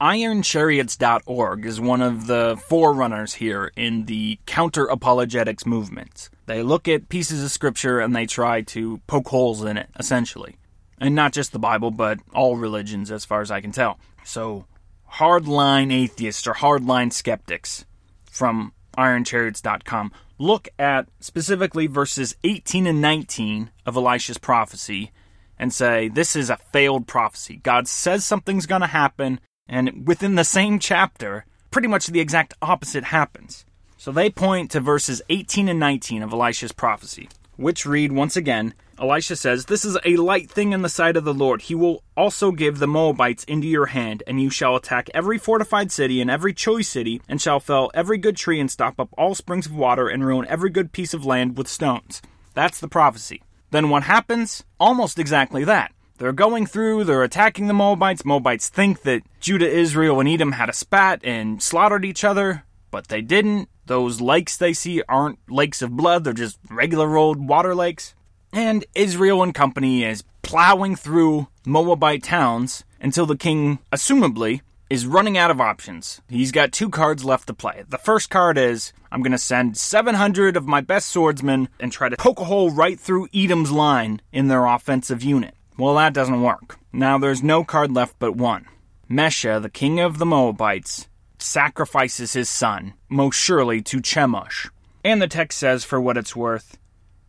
IronChariots.org 0.00 1.64
is 1.64 1.80
one 1.80 2.02
of 2.02 2.26
the 2.26 2.60
forerunners 2.68 3.34
here 3.34 3.70
in 3.76 4.06
the 4.06 4.40
counter 4.46 4.86
apologetics 4.86 5.64
movement. 5.64 6.28
They 6.46 6.64
look 6.64 6.88
at 6.88 7.08
pieces 7.08 7.44
of 7.44 7.52
scripture 7.52 8.00
and 8.00 8.14
they 8.14 8.26
try 8.26 8.62
to 8.62 8.98
poke 9.06 9.28
holes 9.28 9.62
in 9.62 9.76
it, 9.76 9.88
essentially. 9.96 10.56
And 10.98 11.14
not 11.14 11.32
just 11.32 11.52
the 11.52 11.60
Bible, 11.60 11.92
but 11.92 12.18
all 12.34 12.56
religions, 12.56 13.12
as 13.12 13.24
far 13.24 13.40
as 13.40 13.52
I 13.52 13.60
can 13.60 13.70
tell. 13.70 13.98
So, 14.24 14.66
hardline 15.14 15.92
atheists 15.92 16.46
or 16.46 16.54
hardline 16.54 17.12
skeptics 17.12 17.84
from 18.30 18.72
IronChariots.com 18.96 20.12
look 20.38 20.68
at 20.78 21.08
specifically 21.20 21.86
verses 21.86 22.36
18 22.44 22.86
and 22.86 23.00
19 23.00 23.70
of 23.86 23.96
Elisha's 23.96 24.38
prophecy 24.38 25.12
and 25.58 25.72
say, 25.72 26.08
This 26.08 26.34
is 26.36 26.50
a 26.50 26.56
failed 26.56 27.06
prophecy. 27.06 27.60
God 27.62 27.88
says 27.88 28.24
something's 28.24 28.66
going 28.66 28.80
to 28.80 28.86
happen, 28.88 29.40
and 29.68 30.06
within 30.06 30.34
the 30.34 30.44
same 30.44 30.78
chapter, 30.78 31.46
pretty 31.70 31.88
much 31.88 32.06
the 32.06 32.20
exact 32.20 32.54
opposite 32.60 33.04
happens. 33.04 33.64
So 33.96 34.12
they 34.12 34.30
point 34.30 34.70
to 34.72 34.80
verses 34.80 35.22
18 35.30 35.68
and 35.68 35.80
19 35.80 36.22
of 36.22 36.32
Elisha's 36.32 36.72
prophecy, 36.72 37.28
which 37.56 37.86
read 37.86 38.12
once 38.12 38.36
again 38.36 38.74
Elisha 38.98 39.36
says, 39.36 39.66
This 39.66 39.84
is 39.84 39.98
a 40.04 40.16
light 40.16 40.50
thing 40.50 40.72
in 40.72 40.82
the 40.82 40.88
sight 40.88 41.16
of 41.16 41.24
the 41.24 41.34
Lord. 41.34 41.62
He 41.62 41.74
will 41.74 42.02
also 42.16 42.52
give 42.52 42.78
the 42.78 42.86
Moabites 42.86 43.44
into 43.44 43.66
your 43.66 43.86
hand, 43.86 44.22
and 44.26 44.40
you 44.40 44.50
shall 44.50 44.76
attack 44.76 45.10
every 45.12 45.38
fortified 45.38 45.90
city 45.90 46.20
and 46.20 46.30
every 46.30 46.54
choice 46.54 46.88
city, 46.88 47.20
and 47.28 47.40
shall 47.40 47.60
fell 47.60 47.90
every 47.94 48.18
good 48.18 48.36
tree 48.36 48.60
and 48.60 48.70
stop 48.70 49.00
up 49.00 49.08
all 49.18 49.34
springs 49.34 49.66
of 49.66 49.74
water, 49.74 50.08
and 50.08 50.24
ruin 50.24 50.46
every 50.48 50.70
good 50.70 50.92
piece 50.92 51.14
of 51.14 51.26
land 51.26 51.58
with 51.58 51.68
stones. 51.68 52.22
That's 52.54 52.78
the 52.78 52.88
prophecy. 52.88 53.42
Then 53.70 53.90
what 53.90 54.04
happens? 54.04 54.62
Almost 54.78 55.18
exactly 55.18 55.64
that. 55.64 55.92
They're 56.18 56.32
going 56.32 56.66
through, 56.66 57.04
they're 57.04 57.24
attacking 57.24 57.66
the 57.66 57.74
Moabites. 57.74 58.24
Moabites 58.24 58.68
think 58.68 59.02
that 59.02 59.22
Judah, 59.40 59.68
Israel, 59.68 60.20
and 60.20 60.28
Edom 60.28 60.52
had 60.52 60.68
a 60.68 60.72
spat 60.72 61.20
and 61.24 61.60
slaughtered 61.60 62.04
each 62.04 62.22
other, 62.22 62.64
but 62.92 63.08
they 63.08 63.20
didn't. 63.20 63.68
Those 63.86 64.20
lakes 64.20 64.56
they 64.56 64.72
see 64.72 65.02
aren't 65.08 65.38
lakes 65.50 65.82
of 65.82 65.96
blood, 65.96 66.24
they're 66.24 66.32
just 66.32 66.58
regular 66.70 67.16
old 67.16 67.46
water 67.46 67.74
lakes. 67.74 68.14
And 68.52 68.84
Israel 68.94 69.42
and 69.42 69.54
company 69.54 70.04
is 70.04 70.22
plowing 70.42 70.96
through 70.96 71.48
Moabite 71.66 72.22
towns 72.22 72.84
until 73.00 73.26
the 73.26 73.36
king, 73.36 73.80
assumably, 73.92 74.60
is 74.88 75.06
running 75.06 75.36
out 75.36 75.50
of 75.50 75.60
options. 75.60 76.20
He's 76.28 76.52
got 76.52 76.72
two 76.72 76.88
cards 76.88 77.24
left 77.24 77.46
to 77.48 77.54
play. 77.54 77.84
The 77.88 77.98
first 77.98 78.30
card 78.30 78.56
is 78.56 78.92
I'm 79.10 79.22
going 79.22 79.32
to 79.32 79.38
send 79.38 79.76
700 79.76 80.56
of 80.56 80.66
my 80.66 80.80
best 80.80 81.08
swordsmen 81.08 81.68
and 81.80 81.90
try 81.90 82.08
to 82.08 82.16
poke 82.16 82.40
a 82.40 82.44
hole 82.44 82.70
right 82.70 82.98
through 82.98 83.28
Edom's 83.34 83.72
line 83.72 84.20
in 84.32 84.48
their 84.48 84.66
offensive 84.66 85.22
unit. 85.22 85.54
Well, 85.76 85.96
that 85.96 86.14
doesn't 86.14 86.42
work. 86.42 86.78
Now 86.92 87.18
there's 87.18 87.42
no 87.42 87.64
card 87.64 87.92
left 87.92 88.16
but 88.18 88.36
one. 88.36 88.66
Mesha, 89.10 89.60
the 89.60 89.70
king 89.70 90.00
of 90.00 90.18
the 90.18 90.26
Moabites, 90.26 91.08
sacrifices 91.44 92.32
his 92.32 92.48
son, 92.48 92.94
most 93.08 93.36
surely 93.36 93.82
to 93.82 93.98
Chemosh. 93.98 94.70
And 95.04 95.20
the 95.20 95.28
text 95.28 95.58
says, 95.58 95.84
for 95.84 96.00
what 96.00 96.16
it's 96.16 96.34
worth, 96.34 96.78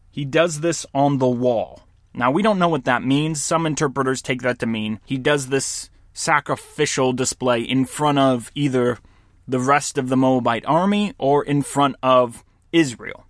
he 0.09 0.23
does 0.25 0.61
this 0.61 0.85
on 0.93 1.17
the 1.17 1.27
wall. 1.27 1.81
Now, 2.13 2.31
we 2.31 2.41
don't 2.41 2.59
know 2.59 2.69
what 2.69 2.85
that 2.85 3.03
means. 3.03 3.43
Some 3.43 3.65
interpreters 3.65 4.21
take 4.21 4.41
that 4.43 4.59
to 4.59 4.65
mean 4.65 5.01
he 5.05 5.17
does 5.17 5.47
this 5.47 5.89
sacrificial 6.13 7.11
display 7.11 7.61
in 7.61 7.83
front 7.83 8.17
of 8.17 8.49
either 8.55 8.99
the 9.47 9.59
rest 9.59 9.97
of 9.97 10.07
the 10.07 10.15
Moabite 10.15 10.65
army 10.65 11.13
or 11.17 11.43
in 11.43 11.61
front 11.61 11.97
of 12.01 12.45
Israel. 12.71 13.25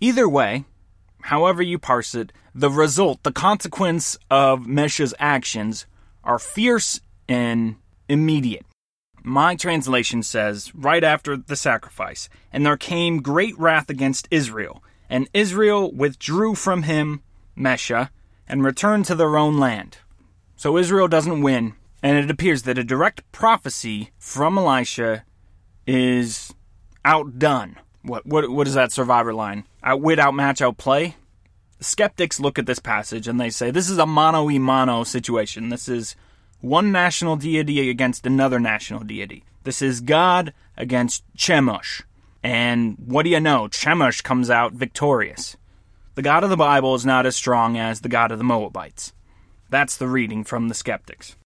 Either 0.00 0.26
way, 0.26 0.64
however 1.20 1.62
you 1.62 1.78
parse 1.78 2.14
it, 2.14 2.32
the 2.54 2.70
result, 2.70 3.22
the 3.22 3.32
consequence 3.32 4.16
of 4.30 4.66
Mesha's 4.66 5.14
actions 5.18 5.84
are 6.24 6.38
fierce 6.38 7.00
and 7.28 7.76
immediate. 8.08 8.64
My 9.22 9.54
translation 9.54 10.22
says, 10.22 10.74
right 10.74 11.04
after 11.04 11.36
the 11.36 11.56
sacrifice, 11.56 12.28
and 12.52 12.64
there 12.64 12.76
came 12.76 13.22
great 13.22 13.58
wrath 13.58 13.90
against 13.90 14.28
Israel, 14.30 14.82
and 15.08 15.28
Israel 15.34 15.92
withdrew 15.92 16.54
from 16.54 16.84
him, 16.84 17.22
Mesha, 17.56 18.10
and 18.48 18.64
returned 18.64 19.04
to 19.06 19.14
their 19.14 19.36
own 19.36 19.58
land. 19.58 19.98
So 20.56 20.76
Israel 20.76 21.08
doesn't 21.08 21.42
win, 21.42 21.74
and 22.02 22.16
it 22.16 22.30
appears 22.30 22.62
that 22.62 22.78
a 22.78 22.84
direct 22.84 23.30
prophecy 23.32 24.10
from 24.18 24.56
Elisha 24.58 25.24
is 25.86 26.54
outdone. 27.04 27.76
What 28.02 28.24
what 28.26 28.50
what 28.50 28.66
is 28.66 28.74
that 28.74 28.92
survivor 28.92 29.34
line? 29.34 29.64
Outwit, 29.82 30.18
outmatch, 30.18 30.62
outplay? 30.62 31.16
Skeptics 31.80 32.40
look 32.40 32.58
at 32.58 32.66
this 32.66 32.78
passage 32.78 33.26
and 33.26 33.40
they 33.40 33.50
say 33.50 33.70
this 33.70 33.88
is 33.88 33.98
a 33.98 34.06
mano 34.06 34.44
y 34.44 34.58
mano 34.58 35.04
situation. 35.04 35.68
This 35.68 35.88
is 35.88 36.16
one 36.60 36.92
national 36.92 37.36
deity 37.36 37.90
against 37.90 38.26
another 38.26 38.60
national 38.60 39.00
deity. 39.00 39.44
This 39.64 39.82
is 39.82 40.00
God 40.00 40.52
against 40.76 41.22
Chemosh. 41.36 42.02
And 42.42 42.96
what 43.04 43.24
do 43.24 43.30
you 43.30 43.40
know? 43.40 43.68
Chemosh 43.68 44.22
comes 44.22 44.50
out 44.50 44.72
victorious. 44.72 45.56
The 46.14 46.22
God 46.22 46.44
of 46.44 46.50
the 46.50 46.56
Bible 46.56 46.94
is 46.94 47.06
not 47.06 47.26
as 47.26 47.36
strong 47.36 47.78
as 47.78 48.00
the 48.00 48.08
God 48.08 48.32
of 48.32 48.38
the 48.38 48.44
Moabites. 48.44 49.12
That's 49.68 49.96
the 49.96 50.08
reading 50.08 50.44
from 50.44 50.68
the 50.68 50.74
skeptics. 50.74 51.36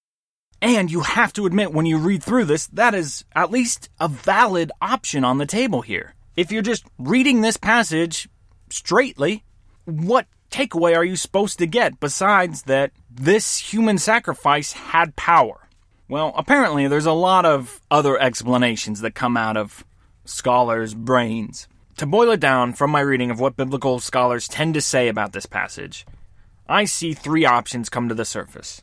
And 0.62 0.90
you 0.90 1.00
have 1.00 1.32
to 1.34 1.44
admit, 1.44 1.74
when 1.74 1.84
you 1.84 1.98
read 1.98 2.22
through 2.22 2.46
this, 2.46 2.68
that 2.68 2.94
is 2.94 3.24
at 3.34 3.50
least 3.50 3.90
a 4.00 4.08
valid 4.08 4.72
option 4.80 5.22
on 5.22 5.38
the 5.38 5.46
table 5.46 5.82
here. 5.82 6.14
If 6.36 6.50
you're 6.50 6.62
just 6.62 6.84
reading 6.98 7.40
this 7.40 7.56
passage 7.56 8.28
straightly, 8.70 9.44
what 9.84 10.26
takeaway 10.50 10.96
are 10.96 11.04
you 11.04 11.16
supposed 11.16 11.58
to 11.58 11.66
get 11.66 12.00
besides 12.00 12.62
that 12.62 12.92
this 13.14 13.58
human 13.58 13.98
sacrifice 13.98 14.72
had 14.72 15.16
power? 15.16 15.68
Well, 16.08 16.32
apparently, 16.36 16.88
there's 16.88 17.06
a 17.06 17.12
lot 17.12 17.46
of 17.46 17.80
other 17.90 18.18
explanations 18.18 19.00
that 19.00 19.14
come 19.14 19.36
out 19.36 19.56
of 19.56 19.84
scholars' 20.24 20.94
brains. 20.94 21.68
To 21.98 22.06
boil 22.06 22.32
it 22.32 22.40
down 22.40 22.72
from 22.72 22.90
my 22.90 23.00
reading 23.00 23.30
of 23.30 23.38
what 23.38 23.56
biblical 23.56 24.00
scholars 24.00 24.48
tend 24.48 24.74
to 24.74 24.80
say 24.80 25.08
about 25.08 25.32
this 25.32 25.46
passage, 25.46 26.04
I 26.68 26.86
see 26.86 27.14
three 27.14 27.44
options 27.44 27.88
come 27.88 28.08
to 28.08 28.14
the 28.14 28.24
surface. 28.24 28.82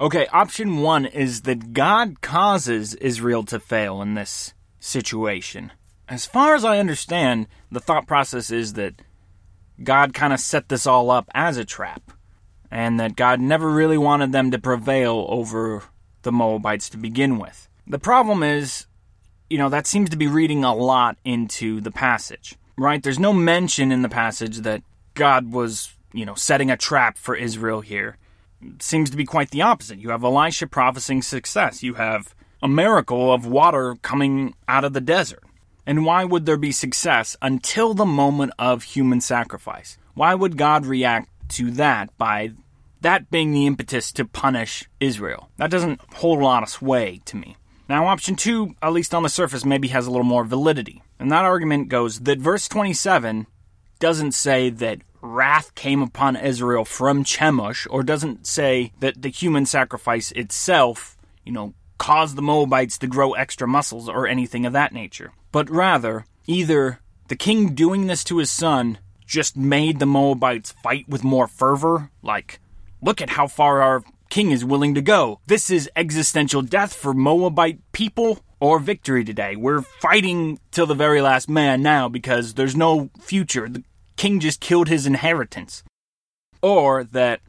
Okay, 0.00 0.26
option 0.32 0.78
one 0.78 1.06
is 1.06 1.42
that 1.42 1.72
God 1.72 2.20
causes 2.22 2.94
Israel 2.94 3.44
to 3.44 3.60
fail 3.60 4.02
in 4.02 4.14
this 4.14 4.54
situation. 4.80 5.72
As 6.08 6.26
far 6.26 6.54
as 6.54 6.64
I 6.64 6.78
understand, 6.78 7.46
the 7.70 7.80
thought 7.80 8.06
process 8.06 8.50
is 8.50 8.72
that 8.72 9.00
God 9.82 10.12
kind 10.12 10.32
of 10.32 10.40
set 10.40 10.68
this 10.68 10.86
all 10.86 11.10
up 11.10 11.28
as 11.34 11.56
a 11.56 11.64
trap, 11.64 12.12
and 12.70 13.00
that 13.00 13.16
God 13.16 13.40
never 13.40 13.68
really 13.70 13.98
wanted 13.98 14.32
them 14.32 14.50
to 14.50 14.58
prevail 14.58 15.26
over 15.28 15.84
the 16.22 16.32
Moabites 16.32 16.88
to 16.90 16.96
begin 16.96 17.38
with. 17.38 17.68
The 17.86 17.98
problem 17.98 18.42
is, 18.42 18.86
you 19.48 19.58
know, 19.58 19.68
that 19.68 19.86
seems 19.86 20.10
to 20.10 20.16
be 20.16 20.28
reading 20.28 20.62
a 20.62 20.74
lot 20.74 21.16
into 21.24 21.80
the 21.80 21.90
passage, 21.90 22.54
right? 22.76 23.02
There's 23.02 23.18
no 23.18 23.32
mention 23.32 23.90
in 23.90 24.02
the 24.02 24.08
passage 24.08 24.58
that 24.58 24.82
God 25.14 25.52
was, 25.52 25.92
you 26.12 26.24
know, 26.24 26.34
setting 26.34 26.70
a 26.70 26.76
trap 26.76 27.18
for 27.18 27.34
Israel 27.34 27.80
here. 27.80 28.16
It 28.62 28.82
seems 28.82 29.10
to 29.10 29.16
be 29.16 29.24
quite 29.24 29.50
the 29.50 29.62
opposite. 29.62 29.98
You 29.98 30.10
have 30.10 30.22
Elisha 30.22 30.66
prophesying 30.66 31.22
success. 31.22 31.82
You 31.82 31.94
have 31.94 32.34
a 32.62 32.68
miracle 32.68 33.32
of 33.32 33.46
water 33.46 33.96
coming 34.02 34.54
out 34.68 34.84
of 34.84 34.92
the 34.92 35.00
desert. 35.00 35.42
And 35.86 36.04
why 36.04 36.24
would 36.24 36.46
there 36.46 36.58
be 36.58 36.72
success 36.72 37.36
until 37.40 37.94
the 37.94 38.06
moment 38.06 38.52
of 38.58 38.82
human 38.82 39.20
sacrifice? 39.20 39.98
Why 40.14 40.34
would 40.34 40.56
God 40.58 40.86
react 40.86 41.28
to 41.50 41.70
that 41.72 42.16
by 42.18 42.52
that 43.00 43.30
being 43.30 43.52
the 43.52 43.66
impetus 43.66 44.12
to 44.12 44.24
punish 44.24 44.88
Israel? 45.00 45.50
That 45.56 45.70
doesn't 45.70 46.00
hold 46.14 46.40
a 46.40 46.44
lot 46.44 46.62
of 46.62 46.68
sway 46.68 47.20
to 47.26 47.36
me. 47.36 47.56
Now, 47.88 48.06
option 48.06 48.36
two, 48.36 48.76
at 48.82 48.92
least 48.92 49.14
on 49.14 49.24
the 49.24 49.28
surface, 49.28 49.64
maybe 49.64 49.88
has 49.88 50.06
a 50.06 50.10
little 50.10 50.24
more 50.24 50.44
validity. 50.44 51.02
And 51.18 51.30
that 51.32 51.44
argument 51.44 51.88
goes 51.88 52.20
that 52.20 52.38
verse 52.38 52.68
27 52.68 53.46
doesn't 53.98 54.32
say 54.32 54.70
that 54.70 55.00
wrath 55.20 55.74
came 55.74 56.02
upon 56.02 56.36
Israel 56.36 56.84
from 56.84 57.24
Chemosh, 57.24 57.86
or 57.90 58.02
doesn't 58.02 58.46
say 58.46 58.92
that 59.00 59.20
the 59.20 59.28
human 59.28 59.66
sacrifice 59.66 60.32
itself, 60.32 61.18
you 61.44 61.52
know, 61.52 61.74
caused 61.98 62.36
the 62.36 62.42
Moabites 62.42 62.96
to 62.98 63.06
grow 63.06 63.32
extra 63.34 63.68
muscles 63.68 64.08
or 64.08 64.26
anything 64.26 64.64
of 64.64 64.72
that 64.72 64.92
nature. 64.92 65.32
But 65.52 65.68
rather, 65.68 66.24
either 66.46 67.00
the 67.28 67.36
king 67.36 67.74
doing 67.74 68.06
this 68.06 68.24
to 68.24 68.38
his 68.38 68.50
son 68.50 68.98
just 69.30 69.56
made 69.56 70.00
the 70.00 70.06
Moabites 70.06 70.72
fight 70.72 71.08
with 71.08 71.22
more 71.22 71.46
fervor, 71.46 72.10
like, 72.20 72.58
look 73.00 73.22
at 73.22 73.30
how 73.30 73.46
far 73.46 73.80
our 73.80 74.02
king 74.28 74.50
is 74.50 74.64
willing 74.64 74.92
to 74.92 75.00
go. 75.00 75.38
This 75.46 75.70
is 75.70 75.88
existential 75.94 76.62
death 76.62 76.92
for 76.92 77.14
Moabite 77.14 77.78
people 77.92 78.40
or 78.58 78.80
victory 78.80 79.24
today. 79.24 79.54
We're 79.54 79.82
fighting 79.82 80.58
till 80.72 80.86
the 80.86 80.96
very 80.96 81.20
last 81.22 81.48
man 81.48 81.80
now 81.80 82.08
because 82.08 82.54
there's 82.54 82.74
no 82.74 83.10
future. 83.20 83.68
The 83.68 83.84
king 84.16 84.40
just 84.40 84.58
killed 84.58 84.88
his 84.88 85.06
inheritance. 85.06 85.84
Or 86.60 87.04
that 87.04 87.40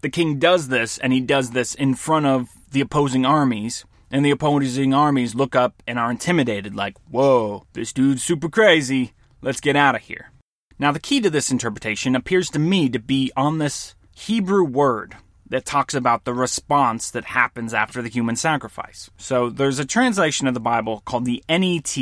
the 0.00 0.08
king 0.08 0.38
does 0.38 0.68
this 0.68 0.96
and 0.96 1.12
he 1.12 1.20
does 1.20 1.50
this 1.50 1.74
in 1.74 1.94
front 1.94 2.24
of 2.24 2.48
the 2.70 2.80
opposing 2.80 3.26
armies 3.26 3.84
and 4.10 4.24
the 4.24 4.30
opposing 4.30 4.94
armies 4.94 5.34
look 5.34 5.54
up 5.54 5.82
and 5.86 5.98
are 5.98 6.10
intimidated, 6.10 6.74
like, 6.74 6.96
whoa, 7.10 7.66
this 7.74 7.92
dude's 7.92 8.22
super 8.22 8.48
crazy, 8.48 9.12
let's 9.42 9.60
get 9.60 9.76
out 9.76 9.94
of 9.94 10.00
here. 10.00 10.30
Now, 10.78 10.92
the 10.92 11.00
key 11.00 11.20
to 11.22 11.30
this 11.30 11.50
interpretation 11.50 12.14
appears 12.14 12.50
to 12.50 12.58
me 12.58 12.88
to 12.90 12.98
be 12.98 13.32
on 13.36 13.58
this 13.58 13.94
Hebrew 14.14 14.64
word 14.64 15.16
that 15.48 15.64
talks 15.64 15.94
about 15.94 16.24
the 16.24 16.34
response 16.34 17.10
that 17.10 17.26
happens 17.26 17.72
after 17.72 18.02
the 18.02 18.10
human 18.10 18.36
sacrifice. 18.36 19.08
So, 19.16 19.48
there's 19.48 19.78
a 19.78 19.86
translation 19.86 20.46
of 20.46 20.54
the 20.54 20.60
Bible 20.60 21.02
called 21.06 21.24
the 21.24 21.42
NET, 21.48 21.96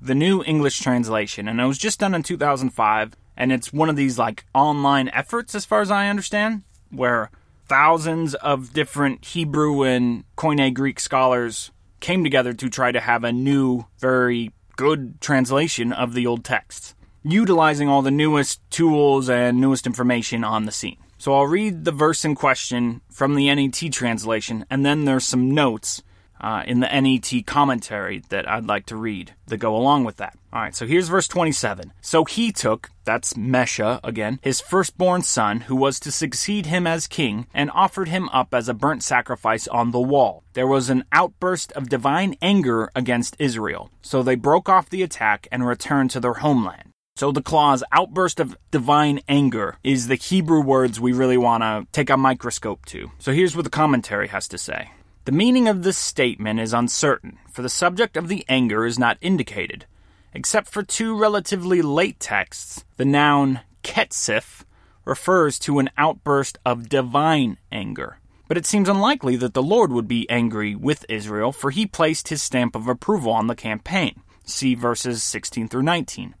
the 0.00 0.14
New 0.14 0.42
English 0.42 0.80
Translation, 0.80 1.46
and 1.46 1.60
it 1.60 1.66
was 1.66 1.78
just 1.78 2.00
done 2.00 2.14
in 2.14 2.24
2005, 2.24 3.16
and 3.36 3.52
it's 3.52 3.72
one 3.72 3.88
of 3.88 3.96
these 3.96 4.18
like 4.18 4.44
online 4.54 5.08
efforts, 5.10 5.54
as 5.54 5.64
far 5.64 5.80
as 5.80 5.90
I 5.90 6.08
understand, 6.08 6.62
where 6.90 7.30
thousands 7.68 8.34
of 8.34 8.72
different 8.72 9.24
Hebrew 9.24 9.84
and 9.84 10.24
Koine 10.36 10.74
Greek 10.74 10.98
scholars 10.98 11.70
came 12.00 12.24
together 12.24 12.52
to 12.54 12.68
try 12.68 12.90
to 12.90 13.00
have 13.00 13.22
a 13.22 13.32
new, 13.32 13.86
very 13.98 14.52
good 14.76 15.20
translation 15.20 15.92
of 15.92 16.12
the 16.12 16.26
old 16.26 16.44
texts, 16.44 16.94
utilizing 17.32 17.88
all 17.88 18.02
the 18.02 18.10
newest 18.10 18.60
tools 18.70 19.28
and 19.28 19.60
newest 19.60 19.86
information 19.86 20.44
on 20.44 20.64
the 20.64 20.72
scene. 20.72 20.98
So 21.18 21.34
I'll 21.34 21.46
read 21.46 21.84
the 21.84 21.92
verse 21.92 22.24
in 22.24 22.34
question 22.34 23.00
from 23.10 23.34
the 23.34 23.52
NET 23.54 23.92
translation, 23.92 24.66
and 24.70 24.84
then 24.84 25.04
there's 25.04 25.24
some 25.24 25.50
notes 25.50 26.02
uh, 26.40 26.62
in 26.66 26.80
the 26.80 26.88
NET 26.88 27.46
commentary 27.46 28.22
that 28.28 28.48
I'd 28.48 28.66
like 28.66 28.86
to 28.86 28.96
read 28.96 29.34
that 29.46 29.56
go 29.56 29.74
along 29.74 30.04
with 30.04 30.18
that. 30.18 30.36
All 30.52 30.60
right, 30.60 30.74
so 30.74 30.86
here's 30.86 31.08
verse 31.08 31.26
27. 31.26 31.92
So 32.00 32.24
he 32.24 32.52
took, 32.52 32.90
that's 33.04 33.34
Mesha 33.34 34.00
again, 34.04 34.38
his 34.42 34.60
firstborn 34.60 35.22
son, 35.22 35.60
who 35.60 35.76
was 35.76 35.98
to 36.00 36.12
succeed 36.12 36.66
him 36.66 36.86
as 36.86 37.06
king, 37.06 37.46
and 37.54 37.70
offered 37.72 38.08
him 38.08 38.28
up 38.28 38.54
as 38.54 38.68
a 38.68 38.74
burnt 38.74 39.02
sacrifice 39.02 39.66
on 39.68 39.90
the 39.90 40.00
wall. 40.00 40.44
There 40.52 40.66
was 40.66 40.90
an 40.90 41.04
outburst 41.12 41.72
of 41.72 41.88
divine 41.88 42.36
anger 42.42 42.90
against 42.94 43.36
Israel, 43.38 43.90
so 44.02 44.22
they 44.22 44.34
broke 44.34 44.68
off 44.68 44.90
the 44.90 45.02
attack 45.02 45.48
and 45.50 45.66
returned 45.66 46.10
to 46.10 46.20
their 46.20 46.34
homeland. 46.34 46.92
So 47.16 47.32
the 47.32 47.40
clause 47.40 47.82
outburst 47.92 48.40
of 48.40 48.58
divine 48.70 49.20
anger 49.26 49.78
is 49.82 50.06
the 50.06 50.16
Hebrew 50.16 50.60
words 50.60 51.00
we 51.00 51.14
really 51.14 51.38
want 51.38 51.62
to 51.62 51.86
take 51.90 52.10
a 52.10 52.16
microscope 52.18 52.84
to. 52.86 53.10
So 53.18 53.32
here's 53.32 53.56
what 53.56 53.64
the 53.64 53.70
commentary 53.70 54.28
has 54.28 54.46
to 54.48 54.58
say. 54.58 54.90
The 55.24 55.32
meaning 55.32 55.66
of 55.66 55.82
this 55.82 55.96
statement 55.96 56.60
is 56.60 56.74
uncertain, 56.74 57.38
for 57.50 57.62
the 57.62 57.70
subject 57.70 58.18
of 58.18 58.28
the 58.28 58.44
anger 58.50 58.84
is 58.84 58.98
not 58.98 59.16
indicated. 59.22 59.86
Except 60.34 60.68
for 60.68 60.82
two 60.82 61.16
relatively 61.16 61.80
late 61.80 62.20
texts, 62.20 62.84
the 62.98 63.06
noun 63.06 63.60
ketzif 63.82 64.64
refers 65.06 65.58
to 65.60 65.78
an 65.78 65.88
outburst 65.96 66.58
of 66.66 66.90
divine 66.90 67.56
anger. 67.72 68.18
But 68.46 68.58
it 68.58 68.66
seems 68.66 68.90
unlikely 68.90 69.36
that 69.36 69.54
the 69.54 69.62
Lord 69.62 69.90
would 69.90 70.06
be 70.06 70.28
angry 70.28 70.74
with 70.74 71.06
Israel, 71.08 71.50
for 71.50 71.70
he 71.70 71.86
placed 71.86 72.28
his 72.28 72.42
stamp 72.42 72.76
of 72.76 72.88
approval 72.88 73.32
on 73.32 73.46
the 73.46 73.56
campaign. 73.56 74.20
See 74.44 74.74
verses 74.74 75.22
16 75.22 75.68
through 75.68 75.82
19. 75.82 76.34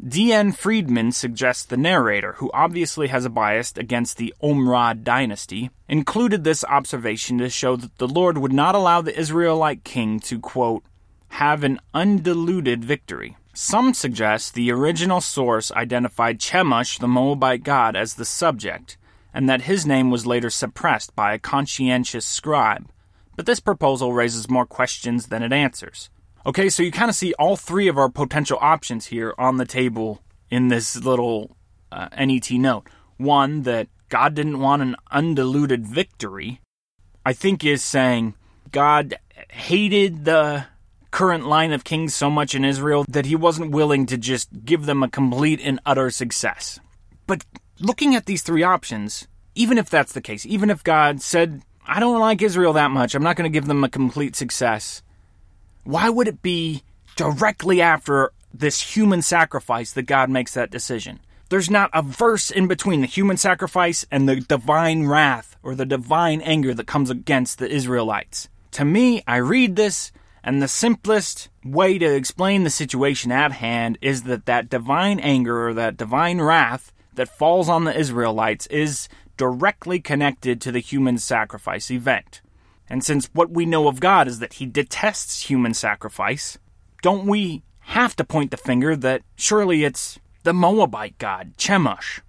D.N. 0.00 0.52
Freedman 0.52 1.12
suggests 1.12 1.64
the 1.64 1.76
narrator, 1.76 2.32
who 2.38 2.50
obviously 2.52 3.08
has 3.08 3.24
a 3.24 3.30
bias 3.30 3.72
against 3.76 4.16
the 4.16 4.34
Omride 4.42 5.04
dynasty, 5.04 5.70
included 5.88 6.44
this 6.44 6.64
observation 6.64 7.38
to 7.38 7.48
show 7.48 7.76
that 7.76 7.98
the 7.98 8.08
Lord 8.08 8.38
would 8.38 8.52
not 8.52 8.74
allow 8.74 9.00
the 9.00 9.16
Israelite 9.16 9.84
king 9.84 10.18
to, 10.20 10.40
quote, 10.40 10.82
have 11.28 11.62
an 11.62 11.78
undiluted 11.94 12.84
victory. 12.84 13.36
Some 13.54 13.92
suggest 13.92 14.54
the 14.54 14.72
original 14.72 15.20
source 15.20 15.70
identified 15.72 16.40
Chemosh, 16.40 16.98
the 16.98 17.06
Moabite 17.06 17.62
god, 17.62 17.94
as 17.94 18.14
the 18.14 18.24
subject, 18.24 18.96
and 19.34 19.48
that 19.48 19.62
his 19.62 19.86
name 19.86 20.10
was 20.10 20.26
later 20.26 20.50
suppressed 20.50 21.14
by 21.14 21.34
a 21.34 21.38
conscientious 21.38 22.26
scribe. 22.26 22.88
But 23.36 23.46
this 23.46 23.60
proposal 23.60 24.12
raises 24.12 24.50
more 24.50 24.66
questions 24.66 25.26
than 25.26 25.42
it 25.42 25.52
answers. 25.52 26.10
Okay, 26.44 26.68
so 26.70 26.82
you 26.82 26.90
kind 26.90 27.08
of 27.08 27.14
see 27.14 27.32
all 27.34 27.56
three 27.56 27.86
of 27.86 27.96
our 27.96 28.08
potential 28.08 28.58
options 28.60 29.06
here 29.06 29.32
on 29.38 29.58
the 29.58 29.64
table 29.64 30.22
in 30.50 30.68
this 30.68 30.96
little 30.96 31.56
uh, 31.92 32.08
NET 32.18 32.50
note. 32.52 32.88
One, 33.16 33.62
that 33.62 33.88
God 34.08 34.34
didn't 34.34 34.58
want 34.58 34.82
an 34.82 34.96
undiluted 35.12 35.86
victory, 35.86 36.60
I 37.24 37.32
think 37.32 37.64
is 37.64 37.84
saying 37.84 38.34
God 38.72 39.14
hated 39.50 40.24
the 40.24 40.66
current 41.12 41.46
line 41.46 41.72
of 41.72 41.84
kings 41.84 42.12
so 42.12 42.28
much 42.28 42.56
in 42.56 42.64
Israel 42.64 43.04
that 43.08 43.26
he 43.26 43.36
wasn't 43.36 43.70
willing 43.70 44.06
to 44.06 44.18
just 44.18 44.64
give 44.64 44.86
them 44.86 45.04
a 45.04 45.08
complete 45.08 45.60
and 45.62 45.78
utter 45.86 46.10
success. 46.10 46.80
But 47.28 47.44
looking 47.78 48.16
at 48.16 48.26
these 48.26 48.42
three 48.42 48.64
options, 48.64 49.28
even 49.54 49.78
if 49.78 49.88
that's 49.88 50.12
the 50.12 50.20
case, 50.20 50.44
even 50.44 50.70
if 50.70 50.82
God 50.82 51.22
said, 51.22 51.62
I 51.86 52.00
don't 52.00 52.18
like 52.18 52.42
Israel 52.42 52.72
that 52.72 52.90
much, 52.90 53.14
I'm 53.14 53.22
not 53.22 53.36
going 53.36 53.50
to 53.50 53.56
give 53.56 53.66
them 53.66 53.84
a 53.84 53.88
complete 53.88 54.34
success 54.34 55.02
why 55.84 56.08
would 56.08 56.28
it 56.28 56.42
be 56.42 56.82
directly 57.16 57.80
after 57.80 58.32
this 58.54 58.96
human 58.96 59.22
sacrifice 59.22 59.92
that 59.92 60.02
God 60.02 60.30
makes 60.30 60.54
that 60.54 60.70
decision? 60.70 61.20
There's 61.48 61.70
not 61.70 61.90
a 61.92 62.02
verse 62.02 62.50
in 62.50 62.66
between 62.66 63.02
the 63.02 63.06
human 63.06 63.36
sacrifice 63.36 64.06
and 64.10 64.28
the 64.28 64.36
divine 64.36 65.06
wrath 65.06 65.56
or 65.62 65.74
the 65.74 65.84
divine 65.84 66.40
anger 66.40 66.72
that 66.72 66.86
comes 66.86 67.10
against 67.10 67.58
the 67.58 67.70
Israelites. 67.70 68.48
To 68.72 68.86
me, 68.86 69.22
I 69.26 69.36
read 69.36 69.76
this, 69.76 70.12
and 70.42 70.62
the 70.62 70.68
simplest 70.68 71.50
way 71.62 71.98
to 71.98 72.06
explain 72.06 72.64
the 72.64 72.70
situation 72.70 73.30
at 73.30 73.52
hand 73.52 73.98
is 74.00 74.22
that 74.22 74.46
that 74.46 74.70
divine 74.70 75.20
anger 75.20 75.68
or 75.68 75.74
that 75.74 75.98
divine 75.98 76.40
wrath 76.40 76.90
that 77.14 77.28
falls 77.28 77.68
on 77.68 77.84
the 77.84 77.94
Israelites 77.94 78.66
is 78.68 79.10
directly 79.36 80.00
connected 80.00 80.60
to 80.62 80.72
the 80.72 80.80
human 80.80 81.18
sacrifice 81.18 81.90
event. 81.90 82.40
And 82.92 83.02
since 83.02 83.30
what 83.32 83.50
we 83.50 83.64
know 83.64 83.88
of 83.88 84.00
God 84.00 84.28
is 84.28 84.38
that 84.40 84.52
he 84.52 84.66
detests 84.66 85.48
human 85.48 85.72
sacrifice, 85.72 86.58
don't 87.00 87.24
we 87.24 87.62
have 87.80 88.14
to 88.16 88.22
point 88.22 88.50
the 88.50 88.58
finger 88.58 88.94
that 88.96 89.22
surely 89.34 89.82
it's 89.82 90.18
the 90.42 90.52
Moabite 90.52 91.16
god, 91.16 91.54
Chemosh? 91.56 92.20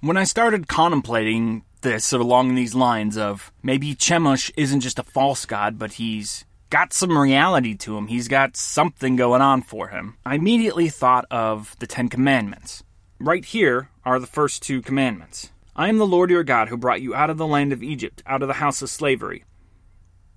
When 0.00 0.16
I 0.16 0.24
started 0.24 0.66
contemplating 0.66 1.62
this 1.82 2.10
along 2.14 2.54
these 2.54 2.74
lines 2.74 3.18
of 3.18 3.52
maybe 3.62 3.94
Chemosh 3.94 4.50
isn't 4.56 4.80
just 4.80 4.98
a 4.98 5.02
false 5.02 5.44
god, 5.44 5.78
but 5.78 5.92
he's 5.92 6.46
got 6.70 6.94
some 6.94 7.18
reality 7.18 7.74
to 7.74 7.98
him, 7.98 8.06
he's 8.06 8.28
got 8.28 8.56
something 8.56 9.14
going 9.14 9.42
on 9.42 9.60
for 9.60 9.88
him, 9.88 10.16
I 10.24 10.36
immediately 10.36 10.88
thought 10.88 11.26
of 11.30 11.76
the 11.80 11.86
Ten 11.86 12.08
Commandments. 12.08 12.82
Right 13.20 13.44
here 13.44 13.90
are 14.06 14.18
the 14.18 14.26
first 14.26 14.62
two 14.62 14.80
commandments. 14.80 15.50
I 15.76 15.90
am 15.90 15.98
the 15.98 16.06
Lord 16.06 16.30
your 16.30 16.44
God 16.44 16.68
who 16.68 16.78
brought 16.78 17.02
you 17.02 17.14
out 17.14 17.28
of 17.28 17.36
the 17.36 17.46
land 17.46 17.74
of 17.74 17.82
Egypt, 17.82 18.22
out 18.26 18.40
of 18.40 18.48
the 18.48 18.54
house 18.54 18.80
of 18.80 18.88
slavery. 18.88 19.44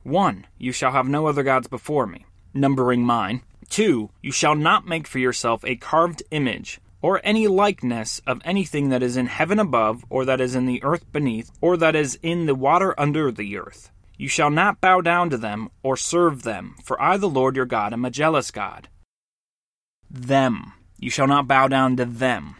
1. 0.04 0.48
You 0.58 0.72
shall 0.72 0.92
have 0.92 1.08
no 1.08 1.28
other 1.28 1.44
gods 1.44 1.68
before 1.68 2.08
me, 2.08 2.26
numbering 2.54 3.04
mine. 3.04 3.42
2. 3.70 4.10
You 4.22 4.32
shall 4.32 4.56
not 4.56 4.88
make 4.88 5.08
for 5.08 5.20
yourself 5.20 5.64
a 5.64 5.76
carved 5.76 6.24
image, 6.32 6.80
or 7.02 7.22
any 7.24 7.48
likeness 7.48 8.22
of 8.26 8.42
anything 8.44 8.90
that 8.90 9.04
is 9.04 9.16
in 9.16 9.28
heaven 9.28 9.60
above, 9.60 10.04
or 10.10 10.26
that 10.26 10.42
is 10.42 10.56
in 10.56 10.66
the 10.66 10.84
earth 10.84 11.12
beneath, 11.12 11.52
or 11.62 11.78
that 11.78 11.96
is 11.96 12.20
in 12.22 12.46
the 12.46 12.56
water 12.56 12.94
under 13.00 13.32
the 13.32 13.58
earth. 13.58 13.92
You 14.18 14.28
shall 14.28 14.50
not 14.50 14.82
bow 14.82 15.02
down 15.02 15.30
to 15.30 15.38
them, 15.38 15.70
or 15.82 15.96
serve 15.96 16.44
them, 16.44 16.76
for 16.84 17.02
I, 17.02 17.18
the 17.18 17.30
Lord 17.30 17.56
your 17.56 17.66
God, 17.66 17.94
am 17.94 18.04
a 18.04 18.10
jealous 18.10 18.52
God. 18.52 18.90
Them. 20.10 20.74
You 20.98 21.10
shall 21.10 21.28
not 21.28 21.48
bow 21.48 21.68
down 21.68 21.96
to 21.98 22.06
them. 22.06 22.56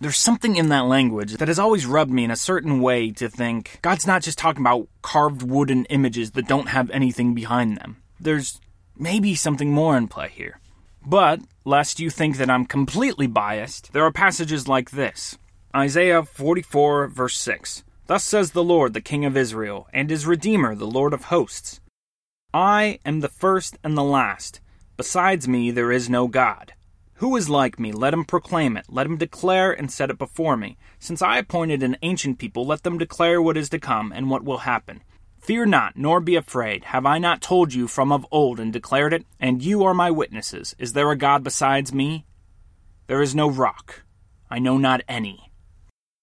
There's 0.00 0.18
something 0.18 0.56
in 0.56 0.68
that 0.68 0.86
language 0.86 1.34
that 1.34 1.48
has 1.48 1.58
always 1.58 1.86
rubbed 1.86 2.10
me 2.10 2.24
in 2.24 2.30
a 2.30 2.36
certain 2.36 2.80
way 2.80 3.10
to 3.12 3.28
think 3.28 3.78
God's 3.82 4.06
not 4.06 4.22
just 4.22 4.38
talking 4.38 4.60
about 4.60 4.88
carved 5.02 5.42
wooden 5.42 5.86
images 5.86 6.32
that 6.32 6.48
don't 6.48 6.68
have 6.68 6.90
anything 6.90 7.34
behind 7.34 7.78
them. 7.78 8.02
There's 8.20 8.60
maybe 8.96 9.34
something 9.34 9.72
more 9.72 9.96
in 9.96 10.08
play 10.08 10.28
here. 10.28 10.60
But, 11.04 11.40
lest 11.64 12.00
you 12.00 12.10
think 12.10 12.36
that 12.36 12.50
I'm 12.50 12.66
completely 12.66 13.26
biased, 13.26 13.92
there 13.92 14.04
are 14.04 14.12
passages 14.12 14.68
like 14.68 14.90
this 14.90 15.38
Isaiah 15.74 16.24
44, 16.24 17.08
verse 17.08 17.38
6. 17.38 17.84
Thus 18.06 18.22
says 18.22 18.52
the 18.52 18.64
Lord, 18.64 18.92
the 18.92 19.00
King 19.00 19.24
of 19.24 19.36
Israel, 19.36 19.88
and 19.92 20.10
his 20.10 20.26
Redeemer, 20.26 20.74
the 20.74 20.86
Lord 20.86 21.12
of 21.12 21.24
hosts 21.24 21.80
I 22.54 23.00
am 23.04 23.20
the 23.20 23.28
first 23.28 23.76
and 23.84 23.98
the 23.98 24.02
last. 24.02 24.60
Besides 24.96 25.46
me, 25.46 25.70
there 25.70 25.92
is 25.92 26.08
no 26.08 26.26
God. 26.26 26.72
Who 27.16 27.34
is 27.36 27.48
like 27.48 27.80
me? 27.80 27.92
Let 27.92 28.12
him 28.12 28.26
proclaim 28.26 28.76
it. 28.76 28.86
Let 28.90 29.06
him 29.06 29.16
declare 29.16 29.72
and 29.72 29.90
set 29.90 30.10
it 30.10 30.18
before 30.18 30.56
me. 30.56 30.76
Since 30.98 31.22
I 31.22 31.38
appointed 31.38 31.82
an 31.82 31.96
ancient 32.02 32.38
people, 32.38 32.66
let 32.66 32.82
them 32.82 32.98
declare 32.98 33.40
what 33.40 33.56
is 33.56 33.70
to 33.70 33.78
come 33.78 34.12
and 34.12 34.28
what 34.28 34.44
will 34.44 34.58
happen. 34.58 35.02
Fear 35.38 35.66
not, 35.66 35.96
nor 35.96 36.20
be 36.20 36.36
afraid. 36.36 36.84
Have 36.84 37.06
I 37.06 37.16
not 37.18 37.40
told 37.40 37.72
you 37.72 37.88
from 37.88 38.12
of 38.12 38.26
old 38.30 38.60
and 38.60 38.70
declared 38.70 39.14
it? 39.14 39.24
And 39.40 39.62
you 39.62 39.82
are 39.84 39.94
my 39.94 40.10
witnesses. 40.10 40.74
Is 40.78 40.92
there 40.92 41.10
a 41.10 41.16
God 41.16 41.42
besides 41.42 41.94
me? 41.94 42.26
There 43.06 43.22
is 43.22 43.34
no 43.34 43.48
rock. 43.48 44.02
I 44.50 44.58
know 44.58 44.76
not 44.76 45.00
any. 45.08 45.52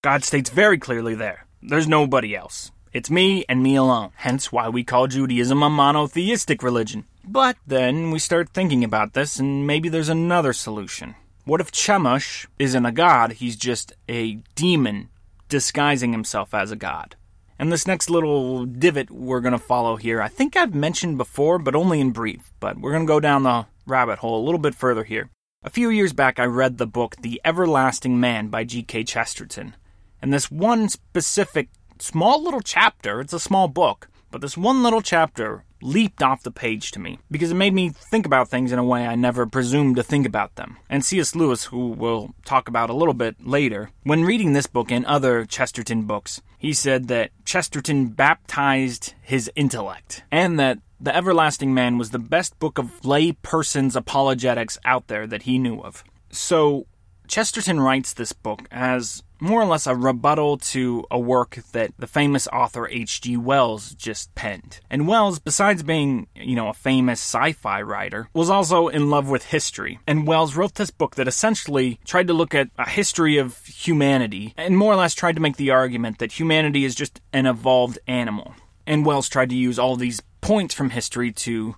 God 0.03 0.23
states 0.23 0.49
very 0.49 0.77
clearly 0.77 1.15
there 1.15 1.47
there's 1.65 1.87
nobody 1.87 2.35
else. 2.35 2.71
It's 2.91 3.09
me 3.09 3.45
and 3.49 3.63
me 3.63 3.75
alone, 3.75 4.11
hence 4.17 4.51
why 4.51 4.69
we 4.69 4.83
call 4.83 5.07
Judaism 5.07 5.63
a 5.63 5.69
monotheistic 5.69 6.61
religion. 6.61 7.05
But 7.25 7.57
then 7.65 8.11
we 8.11 8.19
start 8.19 8.49
thinking 8.49 8.83
about 8.83 9.13
this, 9.13 9.39
and 9.39 9.65
maybe 9.65 9.87
there's 9.87 10.09
another 10.09 10.51
solution. 10.51 11.15
What 11.45 11.61
if 11.61 11.71
Chemosh 11.71 12.47
isn't 12.59 12.85
a 12.85 12.91
god, 12.91 13.33
he's 13.33 13.55
just 13.55 13.93
a 14.09 14.35
demon 14.55 15.09
disguising 15.47 16.11
himself 16.11 16.53
as 16.53 16.71
a 16.71 16.75
god? 16.75 17.15
And 17.57 17.71
this 17.71 17.87
next 17.87 18.09
little 18.09 18.65
divot 18.65 19.09
we're 19.09 19.39
going 19.39 19.53
to 19.53 19.57
follow 19.57 19.95
here, 19.95 20.21
I 20.21 20.27
think 20.27 20.57
I've 20.57 20.75
mentioned 20.75 21.17
before, 21.17 21.59
but 21.59 21.75
only 21.75 22.01
in 22.01 22.11
brief. 22.11 22.51
But 22.59 22.79
we're 22.79 22.91
going 22.91 23.03
to 23.05 23.13
go 23.13 23.19
down 23.19 23.43
the 23.43 23.67
rabbit 23.85 24.19
hole 24.19 24.41
a 24.41 24.43
little 24.43 24.59
bit 24.59 24.75
further 24.75 25.03
here. 25.03 25.29
A 25.63 25.69
few 25.69 25.89
years 25.89 26.11
back, 26.11 26.39
I 26.39 26.45
read 26.45 26.77
the 26.77 26.87
book 26.87 27.15
The 27.21 27.39
Everlasting 27.45 28.19
Man 28.19 28.49
by 28.49 28.65
G.K. 28.65 29.05
Chesterton. 29.05 29.75
And 30.21 30.33
this 30.33 30.51
one 30.51 30.89
specific 30.89 31.69
small 31.99 32.43
little 32.43 32.59
chapter, 32.59 33.21
it's 33.21 33.33
a 33.33 33.39
small 33.39 33.69
book, 33.69 34.09
but 34.29 34.41
this 34.41 34.57
one 34.57 34.83
little 34.83 35.01
chapter 35.01 35.63
leaped 35.83 36.23
off 36.23 36.43
the 36.43 36.51
page 36.51 36.91
to 36.91 36.99
me 36.99 37.19
because 37.29 37.51
it 37.51 37.55
made 37.55 37.73
me 37.73 37.89
think 37.89 38.25
about 38.25 38.47
things 38.47 38.71
in 38.71 38.79
a 38.79 38.83
way 38.83 39.05
I 39.05 39.15
never 39.15 39.45
presumed 39.45 39.97
to 39.97 40.03
think 40.03 40.25
about 40.25 40.55
them. 40.55 40.77
And 40.89 41.03
C.S. 41.03 41.35
Lewis, 41.35 41.65
who 41.65 41.89
we'll 41.89 42.33
talk 42.45 42.67
about 42.67 42.89
a 42.89 42.93
little 42.93 43.13
bit 43.13 43.35
later, 43.45 43.91
when 44.03 44.23
reading 44.23 44.53
this 44.53 44.67
book 44.67 44.91
and 44.91 45.05
other 45.05 45.45
Chesterton 45.45 46.03
books, 46.03 46.41
he 46.57 46.73
said 46.73 47.09
that 47.09 47.31
Chesterton 47.43 48.07
baptized 48.07 49.13
his 49.21 49.51
intellect 49.55 50.23
and 50.31 50.57
that 50.59 50.79
The 50.99 51.15
Everlasting 51.15 51.73
Man 51.73 51.97
was 51.97 52.11
the 52.11 52.19
best 52.19 52.57
book 52.59 52.77
of 52.77 53.05
lay 53.05 53.33
person's 53.33 53.95
apologetics 53.95 54.77
out 54.85 55.07
there 55.07 55.27
that 55.27 55.43
he 55.43 55.59
knew 55.59 55.81
of. 55.81 56.03
So, 56.31 56.87
Chesterton 57.27 57.79
writes 57.79 58.13
this 58.13 58.33
book 58.33 58.67
as 58.71 59.23
more 59.39 59.61
or 59.61 59.65
less 59.65 59.87
a 59.87 59.95
rebuttal 59.95 60.57
to 60.57 61.05
a 61.11 61.19
work 61.19 61.59
that 61.73 61.91
the 61.99 62.07
famous 62.07 62.47
author 62.47 62.87
H.G. 62.87 63.35
Wells 63.37 63.93
just 63.93 64.33
penned. 64.35 64.79
And 64.89 65.07
Wells, 65.07 65.39
besides 65.39 65.83
being, 65.83 66.27
you 66.33 66.55
know, 66.55 66.69
a 66.69 66.73
famous 66.73 67.19
sci 67.19 67.51
fi 67.51 67.81
writer, 67.81 68.29
was 68.33 68.49
also 68.49 68.87
in 68.87 69.09
love 69.09 69.29
with 69.29 69.45
history. 69.45 69.99
And 70.07 70.25
Wells 70.25 70.55
wrote 70.55 70.75
this 70.75 70.91
book 70.91 71.15
that 71.15 71.27
essentially 71.27 71.99
tried 72.05 72.27
to 72.27 72.33
look 72.33 72.55
at 72.55 72.69
a 72.77 72.89
history 72.89 73.37
of 73.37 73.65
humanity 73.65 74.53
and 74.55 74.77
more 74.77 74.93
or 74.93 74.97
less 74.97 75.13
tried 75.13 75.35
to 75.35 75.41
make 75.41 75.57
the 75.57 75.71
argument 75.71 76.19
that 76.19 76.39
humanity 76.39 76.85
is 76.85 76.95
just 76.95 77.19
an 77.33 77.45
evolved 77.45 77.99
animal. 78.07 78.53
And 78.87 79.05
Wells 79.05 79.27
tried 79.27 79.49
to 79.49 79.55
use 79.55 79.77
all 79.77 79.97
these 79.97 80.21
points 80.39 80.73
from 80.73 80.89
history 80.89 81.31
to 81.31 81.75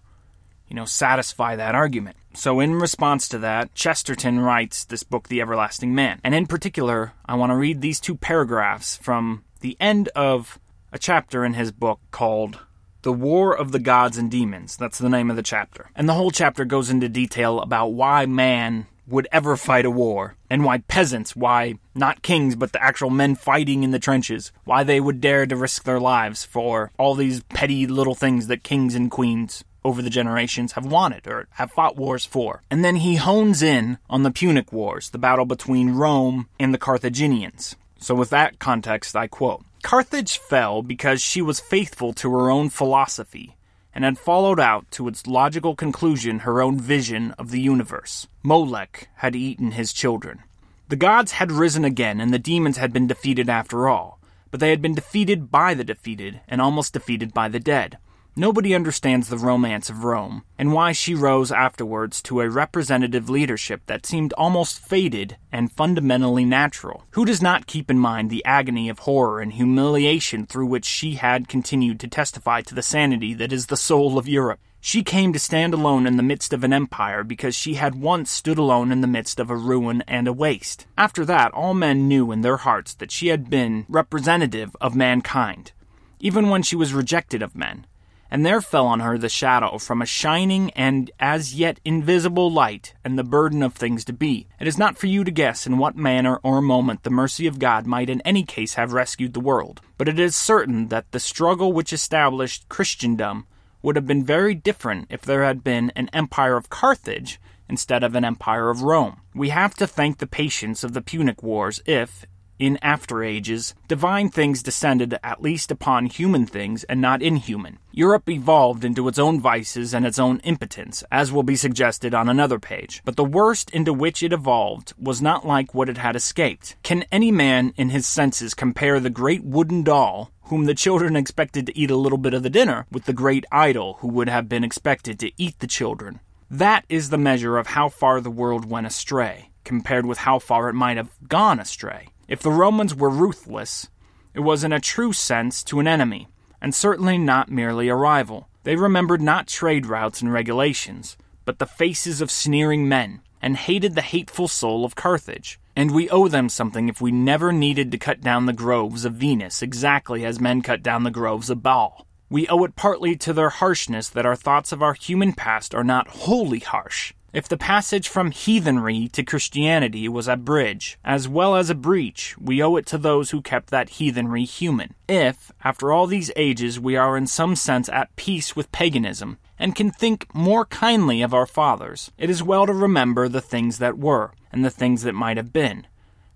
you 0.67 0.75
know, 0.75 0.85
satisfy 0.85 1.55
that 1.55 1.75
argument. 1.75 2.17
So, 2.35 2.59
in 2.59 2.75
response 2.75 3.29
to 3.29 3.39
that, 3.39 3.73
Chesterton 3.73 4.39
writes 4.41 4.83
this 4.83 5.03
book, 5.03 5.29
The 5.29 5.41
Everlasting 5.41 5.95
Man. 5.95 6.19
And 6.23 6.35
in 6.35 6.47
particular, 6.47 7.13
I 7.25 7.35
want 7.35 7.51
to 7.51 7.55
read 7.55 7.81
these 7.81 7.99
two 7.99 8.15
paragraphs 8.15 8.97
from 8.97 9.45
the 9.61 9.77
end 9.79 10.09
of 10.09 10.59
a 10.91 10.99
chapter 10.99 11.45
in 11.45 11.53
his 11.53 11.71
book 11.71 11.99
called 12.11 12.59
The 13.03 13.13
War 13.13 13.55
of 13.55 13.71
the 13.71 13.79
Gods 13.79 14.17
and 14.17 14.29
Demons. 14.29 14.75
That's 14.75 14.97
the 14.97 15.09
name 15.09 15.29
of 15.29 15.37
the 15.37 15.43
chapter. 15.43 15.89
And 15.95 16.09
the 16.09 16.13
whole 16.13 16.31
chapter 16.31 16.65
goes 16.65 16.89
into 16.89 17.07
detail 17.07 17.61
about 17.61 17.93
why 17.93 18.25
man 18.25 18.87
would 19.07 19.27
ever 19.31 19.55
fight 19.55 19.85
a 19.85 19.91
war, 19.91 20.35
and 20.49 20.63
why 20.63 20.79
peasants, 20.79 21.35
why 21.35 21.75
not 21.93 22.23
kings, 22.23 22.55
but 22.55 22.71
the 22.71 22.83
actual 22.83 23.11
men 23.11 23.35
fighting 23.35 23.83
in 23.83 23.91
the 23.91 23.99
trenches, 23.99 24.51
why 24.63 24.83
they 24.83 24.99
would 24.99 25.21
dare 25.21 25.45
to 25.45 25.55
risk 25.55 25.83
their 25.83 25.99
lives 25.99 26.43
for 26.43 26.91
all 26.97 27.13
these 27.13 27.43
petty 27.43 27.85
little 27.85 28.15
things 28.15 28.47
that 28.47 28.63
kings 28.63 28.95
and 28.95 29.11
queens 29.11 29.63
over 29.85 30.01
the 30.01 30.09
generations 30.09 30.73
have 30.73 30.85
wanted 30.85 31.27
or 31.27 31.47
have 31.51 31.71
fought 31.71 31.95
wars 31.95 32.25
for. 32.25 32.63
And 32.69 32.83
then 32.83 32.97
he 32.97 33.15
hones 33.15 33.61
in 33.61 33.99
on 34.09 34.23
the 34.23 34.31
Punic 34.31 34.73
Wars, 34.73 35.11
the 35.11 35.17
battle 35.17 35.45
between 35.45 35.91
Rome 35.91 36.49
and 36.59 36.73
the 36.73 36.77
Carthaginians. 36.77 37.75
So, 37.99 38.13
with 38.13 38.31
that 38.31 38.59
context, 38.59 39.15
I 39.15 39.27
quote 39.27 39.63
Carthage 39.83 40.39
fell 40.39 40.81
because 40.81 41.21
she 41.21 41.41
was 41.41 41.59
faithful 41.59 42.11
to 42.13 42.31
her 42.31 42.49
own 42.49 42.69
philosophy 42.69 43.55
and 43.93 44.03
had 44.03 44.19
followed 44.19 44.59
out 44.59 44.89
to 44.91 45.07
its 45.07 45.25
logical 45.25 45.75
conclusion 45.75 46.39
her 46.39 46.61
own 46.61 46.77
vision 46.77 47.31
of 47.39 47.51
the 47.51 47.61
universe. 47.61 48.27
Molech 48.43 49.07
had 49.17 49.35
eaten 49.35 49.71
his 49.71 49.93
children. 49.93 50.43
The 50.89 50.97
gods 50.97 51.33
had 51.33 51.51
risen 51.51 51.85
again, 51.85 52.19
and 52.19 52.33
the 52.33 52.37
demons 52.37 52.77
had 52.77 52.91
been 52.91 53.07
defeated 53.07 53.49
after 53.49 53.87
all, 53.87 54.19
but 54.51 54.59
they 54.59 54.69
had 54.69 54.81
been 54.81 54.93
defeated 54.93 55.49
by 55.49 55.73
the 55.73 55.83
defeated, 55.83 56.41
and 56.47 56.61
almost 56.61 56.93
defeated 56.93 57.33
by 57.33 57.47
the 57.47 57.59
dead. 57.59 57.97
Nobody 58.37 58.75
understands 58.75 59.29
the 59.29 59.37
romance 59.37 59.89
of 59.89 60.03
Rome, 60.03 60.43
and 60.59 60.73
why 60.73 60.91
she 60.91 61.15
rose 61.15 61.53
afterwards 61.53 62.21
to 62.23 62.41
a 62.41 62.49
representative 62.49 63.29
leadership 63.29 63.83
that 63.85 64.05
seemed 64.05 64.33
almost 64.33 64.77
faded 64.77 65.37
and 65.53 65.71
fundamentally 65.71 66.43
natural. 66.43 67.05
Who 67.11 67.23
does 67.23 67.41
not 67.41 67.65
keep 67.65 67.89
in 67.89 67.97
mind 67.97 68.29
the 68.29 68.43
agony 68.43 68.89
of 68.89 68.99
horror 68.99 69.39
and 69.39 69.53
humiliation 69.53 70.45
through 70.45 70.65
which 70.65 70.83
she 70.83 71.13
had 71.13 71.47
continued 71.47 71.97
to 72.01 72.09
testify 72.09 72.59
to 72.63 72.75
the 72.75 72.81
sanity 72.81 73.33
that 73.35 73.53
is 73.53 73.67
the 73.67 73.77
soul 73.77 74.17
of 74.17 74.27
Europe? 74.27 74.59
She 74.81 75.01
came 75.01 75.31
to 75.31 75.39
stand 75.39 75.73
alone 75.73 76.05
in 76.05 76.17
the 76.17 76.21
midst 76.21 76.51
of 76.51 76.65
an 76.65 76.73
empire 76.73 77.23
because 77.23 77.55
she 77.55 77.75
had 77.75 77.95
once 77.95 78.29
stood 78.29 78.57
alone 78.57 78.91
in 78.91 78.99
the 78.99 79.07
midst 79.07 79.39
of 79.39 79.49
a 79.49 79.55
ruin 79.55 80.03
and 80.09 80.27
a 80.27 80.33
waste. 80.33 80.85
After 80.97 81.23
that, 81.23 81.53
all 81.53 81.73
men 81.73 82.09
knew 82.09 82.33
in 82.33 82.41
their 82.41 82.57
hearts 82.57 82.95
that 82.95 83.11
she 83.11 83.29
had 83.29 83.49
been 83.49 83.85
representative 83.87 84.75
of 84.81 84.93
mankind, 84.93 85.71
even 86.19 86.49
when 86.49 86.63
she 86.63 86.75
was 86.75 86.93
rejected 86.93 87.41
of 87.41 87.55
men 87.55 87.85
and 88.29 88.45
there 88.45 88.61
fell 88.61 88.87
on 88.87 88.99
her 88.99 89.17
the 89.17 89.29
shadow 89.29 89.77
from 89.77 90.01
a 90.01 90.05
shining 90.05 90.71
and 90.71 91.11
as 91.19 91.53
yet 91.53 91.79
invisible 91.85 92.51
light 92.51 92.93
and 93.03 93.17
the 93.17 93.23
burden 93.23 93.63
of 93.63 93.73
things 93.73 94.03
to 94.05 94.13
be. 94.13 94.47
It 94.59 94.67
is 94.67 94.77
not 94.77 94.97
for 94.97 95.07
you 95.07 95.23
to 95.23 95.31
guess 95.31 95.67
in 95.67 95.77
what 95.77 95.95
manner 95.95 96.39
or 96.43 96.61
moment 96.61 97.03
the 97.03 97.09
mercy 97.09 97.47
of 97.47 97.59
God 97.59 97.85
might 97.85 98.09
in 98.09 98.21
any 98.21 98.43
case 98.43 98.73
have 98.73 98.93
rescued 98.93 99.33
the 99.33 99.39
world, 99.39 99.81
but 99.97 100.07
it 100.07 100.19
is 100.19 100.35
certain 100.35 100.87
that 100.87 101.11
the 101.11 101.19
struggle 101.19 101.73
which 101.73 101.93
established 101.93 102.67
Christendom 102.69 103.45
would 103.81 103.95
have 103.95 104.07
been 104.07 104.23
very 104.23 104.55
different 104.55 105.07
if 105.09 105.21
there 105.21 105.43
had 105.43 105.63
been 105.63 105.91
an 105.95 106.09
empire 106.11 106.57
of 106.57 106.69
Carthage 106.69 107.39
instead 107.69 108.03
of 108.03 108.15
an 108.15 108.25
empire 108.25 108.69
of 108.69 108.81
Rome. 108.81 109.21
We 109.33 109.49
have 109.49 109.75
to 109.75 109.87
thank 109.87 110.17
the 110.17 110.27
patience 110.27 110.83
of 110.83 110.93
the 110.93 111.01
Punic 111.01 111.43
Wars 111.43 111.81
if, 111.85 112.25
in 112.59 112.77
after 112.81 113.23
ages, 113.23 113.75
divine 113.87 114.29
things 114.29 114.63
descended 114.63 115.17
at 115.23 115.41
least 115.41 115.71
upon 115.71 116.05
human 116.05 116.45
things 116.45 116.83
and 116.85 117.01
not 117.01 117.21
inhuman. 117.21 117.79
Europe 117.91 118.29
evolved 118.29 118.83
into 118.83 119.07
its 119.07 119.19
own 119.19 119.39
vices 119.39 119.93
and 119.93 120.05
its 120.05 120.19
own 120.19 120.39
impotence, 120.39 121.03
as 121.11 121.31
will 121.31 121.43
be 121.43 121.55
suggested 121.55 122.13
on 122.13 122.29
another 122.29 122.59
page. 122.59 123.01
But 123.05 123.15
the 123.15 123.23
worst 123.23 123.69
into 123.71 123.93
which 123.93 124.21
it 124.21 124.33
evolved 124.33 124.93
was 124.97 125.21
not 125.21 125.45
like 125.45 125.73
what 125.73 125.89
it 125.89 125.97
had 125.97 126.15
escaped. 126.15 126.75
Can 126.83 127.05
any 127.11 127.31
man 127.31 127.73
in 127.77 127.89
his 127.89 128.05
senses 128.05 128.53
compare 128.53 128.99
the 128.99 129.09
great 129.09 129.43
wooden 129.43 129.83
doll 129.83 130.31
whom 130.43 130.65
the 130.65 130.75
children 130.75 131.15
expected 131.15 131.65
to 131.65 131.77
eat 131.77 131.89
a 131.89 131.95
little 131.95 132.17
bit 132.17 132.33
of 132.33 132.43
the 132.43 132.49
dinner, 132.49 132.85
with 132.91 133.05
the 133.05 133.13
great 133.13 133.45
idol 133.51 133.97
who 133.99 134.07
would 134.07 134.29
have 134.29 134.47
been 134.47 134.63
expected 134.63 135.19
to 135.19 135.31
eat 135.37 135.57
the 135.59 135.67
children? 135.67 136.19
That 136.51 136.85
is 136.87 137.09
the 137.09 137.17
measure 137.17 137.57
of 137.57 137.67
how 137.67 137.89
far 137.89 138.21
the 138.21 138.29
world 138.29 138.69
went 138.69 138.85
astray, 138.85 139.49
compared 139.63 140.05
with 140.05 140.19
how 140.19 140.37
far 140.37 140.69
it 140.69 140.73
might 140.73 140.97
have 140.97 141.09
gone 141.27 141.59
astray. 141.59 142.09
If 142.27 142.41
the 142.41 142.51
Romans 142.51 142.95
were 142.95 143.09
ruthless, 143.09 143.89
it 144.33 144.39
was 144.39 144.63
in 144.63 144.73
a 144.73 144.79
true 144.79 145.13
sense 145.13 145.63
to 145.65 145.79
an 145.79 145.87
enemy, 145.87 146.27
and 146.59 146.73
certainly 146.73 147.17
not 147.17 147.51
merely 147.51 147.87
a 147.87 147.95
rival. 147.95 148.49
They 148.63 148.75
remembered 148.75 149.21
not 149.21 149.47
trade 149.47 149.85
routes 149.85 150.21
and 150.21 150.33
regulations, 150.33 151.17
but 151.45 151.59
the 151.59 151.67
faces 151.67 152.21
of 152.21 152.31
sneering 152.31 152.89
men, 152.89 153.21
and 153.41 153.57
hated 153.57 153.93
the 153.93 154.01
hateful 154.01 154.47
soul 154.47 154.83
of 154.83 154.95
Carthage. 154.95 155.59
And 155.75 155.91
we 155.91 156.09
owe 156.09 156.27
them 156.27 156.49
something 156.49 156.89
if 156.89 156.99
we 156.99 157.11
never 157.11 157.51
needed 157.51 157.91
to 157.91 157.97
cut 157.99 158.21
down 158.21 158.47
the 158.47 158.53
groves 158.53 159.05
of 159.05 159.13
Venus 159.13 159.61
exactly 159.61 160.25
as 160.25 160.39
men 160.39 160.63
cut 160.63 160.81
down 160.81 161.03
the 161.03 161.11
groves 161.11 161.51
of 161.51 161.61
Baal. 161.61 162.07
We 162.27 162.47
owe 162.47 162.63
it 162.63 162.75
partly 162.75 163.15
to 163.17 163.33
their 163.33 163.51
harshness 163.51 164.09
that 164.09 164.25
our 164.25 164.35
thoughts 164.35 164.71
of 164.71 164.81
our 164.81 164.95
human 164.95 165.33
past 165.33 165.75
are 165.75 165.83
not 165.83 166.07
wholly 166.07 166.59
harsh, 166.59 167.13
if 167.35 167.49
the 167.49 167.57
passage 167.57 168.07
from 168.07 168.31
heathenry 168.31 169.09
to 169.09 169.21
Christianity 169.21 170.07
was 170.07 170.29
a 170.29 170.37
bridge, 170.37 170.97
as 171.03 171.27
well 171.27 171.57
as 171.57 171.69
a 171.69 171.75
breach, 171.75 172.33
we 172.37 172.63
owe 172.63 172.77
it 172.77 172.85
to 172.85 172.97
those 172.97 173.31
who 173.31 173.41
kept 173.41 173.71
that 173.71 173.89
heathenry 173.89 174.45
human. 174.45 174.93
If, 175.09 175.51
after 175.61 175.91
all 175.91 176.07
these 176.07 176.31
ages, 176.37 176.79
we 176.79 176.95
are 176.95 177.17
in 177.17 177.27
some 177.27 177.57
sense 177.57 177.89
at 177.89 178.15
peace 178.15 178.55
with 178.55 178.71
paganism, 178.71 179.37
and 179.59 179.75
can 179.75 179.91
think 179.91 180.33
more 180.33 180.63
kindly 180.63 181.21
of 181.21 181.33
our 181.33 181.45
fathers, 181.45 182.09
it 182.17 182.29
is 182.29 182.41
well 182.41 182.65
to 182.67 182.71
remember 182.71 183.27
the 183.27 183.41
things 183.41 183.79
that 183.79 183.97
were, 183.97 184.31
and 184.49 184.63
the 184.63 184.69
things 184.69 185.01
that 185.01 185.11
might 185.11 185.35
have 185.35 185.51
been. 185.51 185.87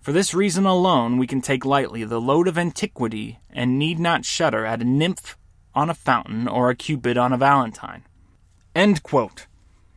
For 0.01 0.11
this 0.11 0.33
reason 0.33 0.65
alone, 0.65 1.17
we 1.17 1.27
can 1.27 1.39
take 1.39 1.63
lightly 1.63 2.03
the 2.03 2.19
load 2.19 2.45
of 2.45 2.57
antiquity, 2.57 3.39
and 3.49 3.79
need 3.79 3.99
not 3.99 4.25
shudder 4.25 4.65
at 4.65 4.81
a 4.81 4.83
nymph 4.83 5.37
on 5.73 5.89
a 5.89 5.93
fountain 5.93 6.45
or 6.45 6.69
a 6.69 6.75
cupid 6.75 7.17
on 7.17 7.31
a 7.31 7.37
valentine. 7.37 8.03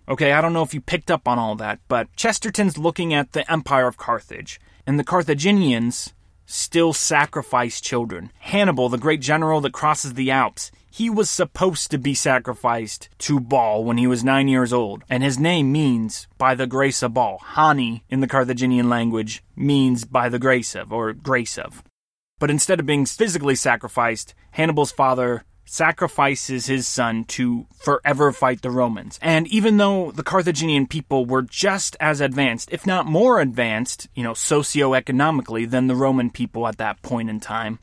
Okay, 0.08 0.32
I 0.32 0.40
don't 0.40 0.52
know 0.52 0.62
if 0.62 0.74
you 0.74 0.80
picked 0.80 1.10
up 1.10 1.28
on 1.28 1.38
all 1.38 1.54
that, 1.56 1.78
but 1.88 2.14
Chesterton's 2.16 2.76
looking 2.76 3.14
at 3.14 3.32
the 3.32 3.50
Empire 3.50 3.86
of 3.86 3.96
Carthage, 3.96 4.60
and 4.86 4.98
the 4.98 5.04
Carthaginians 5.04 6.12
still 6.44 6.92
sacrifice 6.92 7.80
children. 7.80 8.32
Hannibal, 8.40 8.88
the 8.88 8.98
great 8.98 9.20
general 9.20 9.60
that 9.60 9.72
crosses 9.72 10.14
the 10.14 10.30
Alps, 10.30 10.72
he 10.90 11.08
was 11.08 11.30
supposed 11.30 11.90
to 11.90 11.98
be 11.98 12.14
sacrificed 12.14 13.08
to 13.18 13.40
Baal 13.40 13.84
when 13.84 13.96
he 13.96 14.06
was 14.06 14.22
nine 14.22 14.48
years 14.48 14.72
old, 14.72 15.04
and 15.08 15.22
his 15.22 15.38
name 15.38 15.72
means 15.72 16.26
by 16.36 16.54
the 16.54 16.66
grace 16.66 17.02
of 17.02 17.14
Baal. 17.14 17.38
Hani 17.54 18.02
in 18.10 18.20
the 18.20 18.26
Carthaginian 18.26 18.90
language 18.90 19.42
means 19.56 20.04
by 20.04 20.28
the 20.28 20.38
grace 20.38 20.74
of, 20.74 20.92
or 20.92 21.12
grace 21.12 21.56
of. 21.56 21.82
But 22.38 22.50
instead 22.50 22.80
of 22.80 22.86
being 22.86 23.06
physically 23.06 23.54
sacrificed, 23.54 24.34
Hannibal's 24.50 24.92
father 24.92 25.44
sacrifices 25.72 26.66
his 26.66 26.86
son 26.86 27.24
to 27.24 27.66
forever 27.74 28.30
fight 28.30 28.60
the 28.60 28.70
Romans. 28.70 29.18
And 29.22 29.46
even 29.48 29.78
though 29.78 30.10
the 30.10 30.22
Carthaginian 30.22 30.86
people 30.86 31.24
were 31.24 31.40
just 31.40 31.96
as 31.98 32.20
advanced, 32.20 32.68
if 32.70 32.86
not 32.86 33.06
more 33.06 33.40
advanced, 33.40 34.06
you 34.14 34.22
know, 34.22 34.32
socioeconomically 34.32 35.68
than 35.70 35.86
the 35.86 35.96
Roman 35.96 36.28
people 36.30 36.68
at 36.68 36.76
that 36.76 37.00
point 37.00 37.30
in 37.30 37.40
time, 37.40 37.78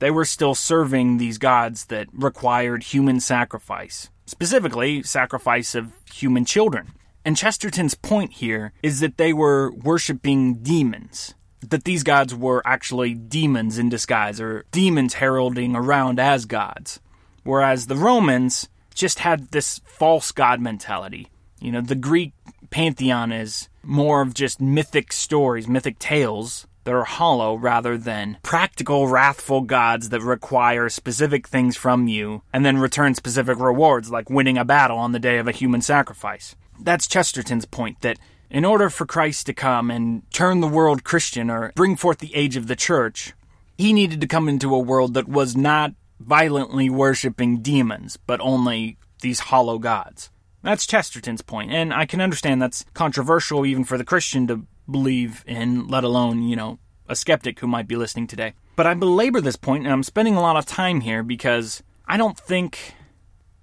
they 0.00 0.10
were 0.10 0.24
still 0.24 0.56
serving 0.56 1.18
these 1.18 1.38
gods 1.38 1.86
that 1.86 2.08
required 2.12 2.82
human 2.82 3.20
sacrifice, 3.20 4.10
specifically, 4.26 5.04
sacrifice 5.04 5.76
of 5.76 5.92
human 6.12 6.44
children. 6.44 6.88
And 7.24 7.36
Chesterton's 7.36 7.94
point 7.94 8.32
here 8.32 8.72
is 8.82 8.98
that 8.98 9.16
they 9.16 9.32
were 9.32 9.70
worshiping 9.70 10.54
demons. 10.54 11.34
That 11.60 11.84
these 11.84 12.02
gods 12.02 12.34
were 12.34 12.66
actually 12.66 13.14
demons 13.14 13.78
in 13.78 13.88
disguise, 13.88 14.40
or 14.40 14.64
demons 14.72 15.14
heralding 15.14 15.76
around 15.76 16.18
as 16.18 16.44
gods. 16.44 16.98
Whereas 17.44 17.86
the 17.86 17.96
Romans 17.96 18.68
just 18.94 19.20
had 19.20 19.50
this 19.50 19.80
false 19.84 20.32
god 20.32 20.60
mentality. 20.60 21.28
You 21.60 21.72
know, 21.72 21.80
the 21.80 21.94
Greek 21.94 22.32
pantheon 22.70 23.32
is 23.32 23.68
more 23.82 24.20
of 24.20 24.34
just 24.34 24.60
mythic 24.60 25.12
stories, 25.12 25.68
mythic 25.68 25.98
tales 25.98 26.66
that 26.84 26.94
are 26.94 27.04
hollow 27.04 27.54
rather 27.54 27.98
than 27.98 28.38
practical, 28.42 29.08
wrathful 29.08 29.62
gods 29.62 30.08
that 30.08 30.22
require 30.22 30.88
specific 30.88 31.46
things 31.46 31.76
from 31.76 32.08
you 32.08 32.42
and 32.52 32.64
then 32.64 32.78
return 32.78 33.14
specific 33.14 33.58
rewards, 33.58 34.10
like 34.10 34.30
winning 34.30 34.56
a 34.56 34.64
battle 34.64 34.98
on 34.98 35.12
the 35.12 35.18
day 35.18 35.38
of 35.38 35.46
a 35.46 35.52
human 35.52 35.82
sacrifice. 35.82 36.56
That's 36.80 37.06
Chesterton's 37.06 37.66
point 37.66 38.00
that 38.00 38.18
in 38.50 38.64
order 38.64 38.88
for 38.88 39.04
Christ 39.04 39.46
to 39.46 39.52
come 39.52 39.90
and 39.90 40.22
turn 40.32 40.60
the 40.60 40.66
world 40.66 41.04
Christian 41.04 41.50
or 41.50 41.72
bring 41.74 41.96
forth 41.96 42.18
the 42.18 42.34
age 42.34 42.56
of 42.56 42.68
the 42.68 42.76
church, 42.76 43.34
he 43.76 43.92
needed 43.92 44.20
to 44.22 44.26
come 44.26 44.48
into 44.48 44.74
a 44.74 44.78
world 44.78 45.14
that 45.14 45.28
was 45.28 45.56
not 45.56 45.92
violently 46.18 46.90
worshipping 46.90 47.58
demons, 47.62 48.16
but 48.16 48.40
only 48.40 48.98
these 49.20 49.40
hollow 49.40 49.78
gods. 49.78 50.30
That's 50.62 50.86
Chesterton's 50.86 51.42
point, 51.42 51.72
and 51.72 51.94
I 51.94 52.04
can 52.04 52.20
understand 52.20 52.60
that's 52.60 52.84
controversial 52.92 53.64
even 53.64 53.84
for 53.84 53.96
the 53.96 54.04
Christian 54.04 54.46
to 54.48 54.66
believe 54.90 55.44
in, 55.46 55.86
let 55.86 56.04
alone, 56.04 56.42
you 56.42 56.56
know, 56.56 56.78
a 57.08 57.14
skeptic 57.14 57.60
who 57.60 57.66
might 57.66 57.88
be 57.88 57.96
listening 57.96 58.26
today. 58.26 58.54
But 58.76 58.86
I 58.86 58.94
belabor 58.94 59.40
this 59.40 59.56
point, 59.56 59.84
and 59.84 59.92
I'm 59.92 60.02
spending 60.02 60.36
a 60.36 60.40
lot 60.40 60.56
of 60.56 60.66
time 60.66 61.00
here 61.00 61.22
because 61.22 61.82
I 62.06 62.16
don't 62.16 62.38
think 62.38 62.94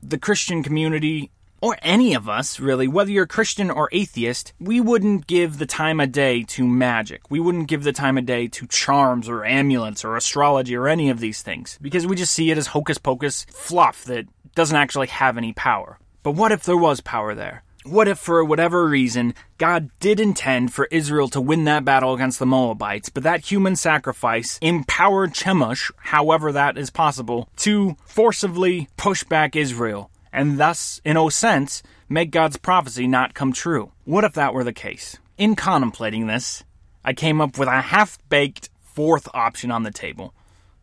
the 0.02 0.18
Christian 0.18 0.64
community 0.64 1.32
or 1.66 1.80
any 1.82 2.14
of 2.14 2.30
us, 2.30 2.60
really, 2.60 2.88
whether 2.88 3.10
you're 3.10 3.26
Christian 3.26 3.72
or 3.72 3.90
atheist, 3.92 4.54
we 4.60 4.80
wouldn't 4.80 5.26
give 5.26 5.58
the 5.58 5.66
time 5.66 6.00
of 6.00 6.12
day 6.12 6.44
to 6.44 6.68
magic. 6.68 7.24
We 7.32 7.40
wouldn't 7.40 7.68
give 7.68 7.84
the 7.84 7.92
time 7.92 8.20
of 8.20 8.28
day 8.28 8.48
to 8.50 8.68
charms 8.68 9.28
or 9.28 9.44
amulets 9.44 10.06
or 10.06 10.16
astrology 10.16 10.76
or 10.76 10.88
any 10.88 11.10
of 11.10 11.20
these 11.20 11.42
things 11.42 11.80
because 11.82 12.06
we 12.06 12.16
just 12.16 12.36
see 12.36 12.52
it 12.52 12.60
as 12.60 12.68
hocus 12.68 13.00
pocus 13.00 13.48
fluff 13.50 14.04
that 14.04 14.28
doesn't 14.54 14.78
actually 14.78 15.08
have 15.08 15.40
any 15.40 15.54
power. 15.54 15.98
But 16.22 16.34
what 16.34 16.52
if 16.52 16.62
there 16.62 16.78
was 16.78 17.02
power 17.02 17.34
there? 17.34 17.64
What 17.84 18.08
if, 18.08 18.20
for 18.20 18.46
whatever 18.46 18.86
reason, 18.86 19.34
God 19.58 19.90
did 20.00 20.20
intend 20.20 20.72
for 20.72 20.88
Israel 20.92 21.30
to 21.30 21.42
win 21.42 21.64
that 21.64 21.84
battle 21.84 22.14
against 22.14 22.38
the 22.38 22.46
Moabites, 22.46 23.10
but 23.10 23.24
that 23.24 23.52
human 23.52 23.76
sacrifice 23.76 24.60
empowered 24.62 25.34
Chemosh, 25.34 25.90
however 25.98 26.52
that 26.52 26.78
is 26.78 26.92
possible, 26.92 27.50
to 27.58 27.96
forcibly 28.06 28.88
push 28.98 29.24
back 29.24 29.56
Israel? 29.56 30.12
And 30.36 30.60
thus, 30.60 31.02
in 31.06 31.18
a 31.18 31.32
sense, 31.32 31.82
make 32.10 32.30
God's 32.30 32.58
prophecy 32.58 33.08
not 33.08 33.34
come 33.34 33.54
true. 33.54 33.94
What 34.04 34.26
if 34.26 34.34
that 34.34 34.54
were 34.54 34.64
the 34.64 34.74
case? 34.74 35.18
In 35.38 35.56
contemplating 35.56 36.28
this, 36.28 36.64
I 37.04 37.14
came 37.14 37.40
up 37.40 37.58
with 37.58 37.70
a 37.70 37.82
half 37.82 38.20
baked 38.30 38.70
fourth 38.84 39.28
option 39.34 39.72
on 39.72 39.84
the 39.84 39.92
table. 39.92 40.34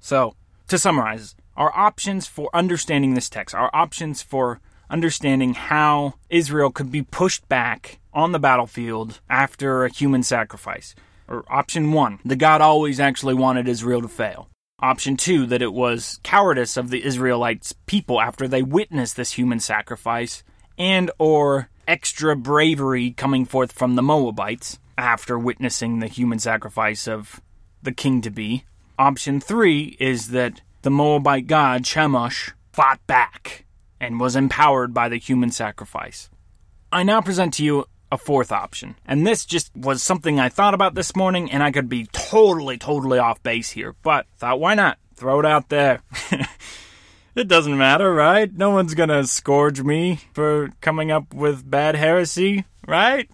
So, 0.01 0.35
to 0.69 0.79
summarize, 0.79 1.35
our 1.57 1.71
options 1.77 2.27
for 2.27 2.49
understanding 2.55 3.15
this 3.15 3.29
text, 3.29 3.55
our 3.55 3.71
options 3.75 4.23
for 4.23 4.61
understanding 4.89 5.55
how 5.55 6.15
Israel 6.31 6.71
could 6.71 6.91
be 6.91 7.03
pushed 7.03 7.49
back 7.49 7.99
on 8.15 8.33
the 8.33 8.39
battlefield 8.39 9.21
after 9.29 9.85
a 9.85 9.91
human 9.91 10.23
sacrifice. 10.23 10.95
Or 11.29 11.45
option 11.49 11.93
one, 11.93 12.19
the 12.25 12.37
God 12.37 12.61
always 12.61 13.01
actually 13.01 13.35
wanted 13.35 13.69
Israel 13.69 14.03
to 14.03 14.09
fail. 14.09 14.49
Option 14.83 15.17
two, 15.17 15.47
that 15.47 15.63
it 15.63 15.73
was 15.73 16.19
cowardice 16.25 16.77
of 16.77 16.91
the 16.91 17.05
Israelites 17.05 17.73
people 17.87 18.21
after 18.21 18.49
they 18.49 18.63
witnessed 18.63 19.17
this 19.17 19.33
human 19.33 19.61
sacrifice, 19.61 20.43
and 20.77 21.09
or 21.19 21.69
extra 21.87 22.35
bravery 22.35 23.13
coming 23.13 23.45
forth 23.45 23.71
from 23.71 23.95
the 23.95 24.03
Moabites 24.03 24.81
after 24.99 25.39
witnessing 25.39 26.01
the 26.01 26.09
human 26.09 26.41
sacrifice 26.41 27.07
of 27.07 27.41
the 27.83 27.93
king 27.93 28.21
to 28.23 28.31
be. 28.31 28.65
Option 28.99 29.41
three 29.41 29.97
is 30.01 30.29
that 30.29 30.61
the 30.83 30.91
Moabite 30.91 31.47
god 31.47 31.85
Chemosh 31.85 32.53
fought 32.73 33.05
back 33.07 33.65
and 34.01 34.19
was 34.19 34.35
empowered 34.35 34.93
by 34.93 35.09
the 35.09 35.19
human 35.19 35.53
sacrifice. 35.53 36.29
I 36.91 37.05
now 37.05 37.21
present 37.21 37.55
to 37.55 37.65
you 37.65 37.87
a 38.13 38.19
fourth 38.19 38.53
option. 38.53 38.95
And 39.07 39.27
this 39.27 39.47
just 39.47 39.75
was 39.75 40.03
something 40.03 40.39
I 40.39 40.51
thought 40.51 40.75
about 40.75 40.95
this 40.95 41.17
morning, 41.17 41.51
and 41.51 41.63
I 41.63 41.73
could 41.73 41.89
be 41.89 42.07
totally, 42.13 42.77
totally 42.77 43.19
off 43.19 43.43
base 43.43 43.71
here, 43.71 43.97
but 44.03 44.27
thought, 44.37 44.61
why 44.61 44.75
not? 44.75 44.99
Throw 45.17 45.41
it 45.41 45.47
out 45.47 45.71
there. 45.71 46.03
it 47.35 47.49
doesn't 47.49 47.79
matter, 47.79 48.13
right? 48.13 48.53
No 48.53 48.69
one's 48.71 48.95
gonna 48.95 49.25
scourge 49.25 49.83
me 49.83 50.21
for 50.35 50.69
coming 50.83 51.11
up 51.11 51.33
with 51.33 51.69
bad 51.69 51.97
heresy, 51.97 52.67
right? 52.87 53.31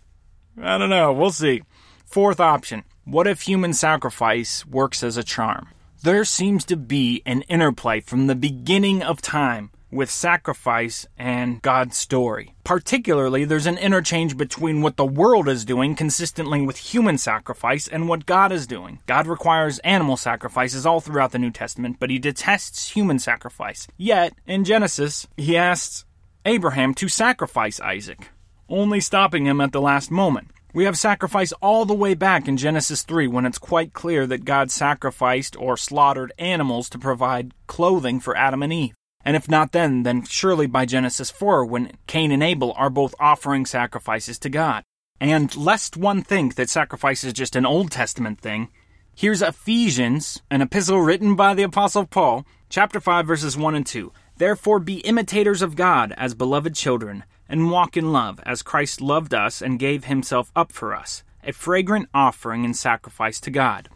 I 0.62 0.78
don't 0.78 0.90
know. 0.90 1.12
We'll 1.12 1.32
see. 1.32 1.62
Fourth 2.06 2.40
option 2.40 2.84
What 3.04 3.26
if 3.26 3.42
human 3.42 3.74
sacrifice 3.74 4.64
works 4.64 5.02
as 5.02 5.16
a 5.16 5.24
charm? 5.24 5.68
There 6.04 6.24
seems 6.24 6.64
to 6.66 6.76
be 6.76 7.22
an 7.26 7.42
interplay 7.42 8.00
from 8.00 8.28
the 8.28 8.36
beginning 8.36 9.02
of 9.02 9.20
time 9.20 9.72
with 9.90 10.10
sacrifice 10.10 11.06
and 11.16 11.62
God's 11.62 11.96
story. 11.96 12.54
Particularly, 12.64 13.44
there's 13.44 13.66
an 13.66 13.78
interchange 13.78 14.36
between 14.36 14.82
what 14.82 14.96
the 14.96 15.06
world 15.06 15.48
is 15.48 15.64
doing 15.64 15.94
consistently 15.94 16.60
with 16.60 16.76
human 16.76 17.18
sacrifice 17.18 17.88
and 17.88 18.08
what 18.08 18.26
God 18.26 18.52
is 18.52 18.66
doing. 18.66 19.00
God 19.06 19.26
requires 19.26 19.78
animal 19.80 20.16
sacrifices 20.16 20.84
all 20.84 21.00
throughout 21.00 21.32
the 21.32 21.38
New 21.38 21.50
Testament, 21.50 21.96
but 21.98 22.10
he 22.10 22.18
detests 22.18 22.90
human 22.90 23.18
sacrifice. 23.18 23.86
Yet, 23.96 24.34
in 24.46 24.64
Genesis, 24.64 25.26
he 25.36 25.56
asks 25.56 26.04
Abraham 26.44 26.94
to 26.94 27.08
sacrifice 27.08 27.80
Isaac, 27.80 28.28
only 28.68 29.00
stopping 29.00 29.46
him 29.46 29.60
at 29.60 29.72
the 29.72 29.80
last 29.80 30.10
moment. 30.10 30.48
We 30.74 30.84
have 30.84 30.98
sacrifice 30.98 31.52
all 31.62 31.86
the 31.86 31.94
way 31.94 32.12
back 32.12 32.46
in 32.46 32.58
Genesis 32.58 33.02
3 33.02 33.26
when 33.26 33.46
it's 33.46 33.58
quite 33.58 33.94
clear 33.94 34.26
that 34.26 34.44
God 34.44 34.70
sacrificed 34.70 35.56
or 35.58 35.78
slaughtered 35.78 36.32
animals 36.38 36.90
to 36.90 36.98
provide 36.98 37.54
clothing 37.66 38.20
for 38.20 38.36
Adam 38.36 38.62
and 38.62 38.72
Eve. 38.72 38.97
And 39.28 39.36
if 39.36 39.46
not 39.46 39.72
then, 39.72 40.04
then 40.04 40.24
surely 40.24 40.66
by 40.66 40.86
Genesis 40.86 41.30
4, 41.30 41.66
when 41.66 41.92
Cain 42.06 42.32
and 42.32 42.42
Abel 42.42 42.72
are 42.78 42.88
both 42.88 43.14
offering 43.20 43.66
sacrifices 43.66 44.38
to 44.38 44.48
God. 44.48 44.84
And 45.20 45.54
lest 45.54 45.98
one 45.98 46.22
think 46.22 46.54
that 46.54 46.70
sacrifice 46.70 47.24
is 47.24 47.34
just 47.34 47.54
an 47.54 47.66
Old 47.66 47.90
Testament 47.90 48.40
thing, 48.40 48.70
here's 49.14 49.42
Ephesians, 49.42 50.40
an 50.50 50.62
epistle 50.62 51.02
written 51.02 51.36
by 51.36 51.52
the 51.52 51.62
Apostle 51.62 52.06
Paul, 52.06 52.46
chapter 52.70 53.00
5, 53.00 53.26
verses 53.26 53.54
1 53.54 53.74
and 53.74 53.84
2. 53.84 54.10
Therefore 54.38 54.78
be 54.78 55.00
imitators 55.00 55.60
of 55.60 55.76
God 55.76 56.14
as 56.16 56.32
beloved 56.32 56.74
children, 56.74 57.22
and 57.50 57.70
walk 57.70 57.98
in 57.98 58.12
love, 58.12 58.40
as 58.46 58.62
Christ 58.62 59.02
loved 59.02 59.34
us 59.34 59.60
and 59.60 59.78
gave 59.78 60.04
himself 60.04 60.50
up 60.56 60.72
for 60.72 60.94
us, 60.94 61.22
a 61.44 61.52
fragrant 61.52 62.08
offering 62.14 62.64
and 62.64 62.74
sacrifice 62.74 63.40
to 63.40 63.50
God. 63.50 63.90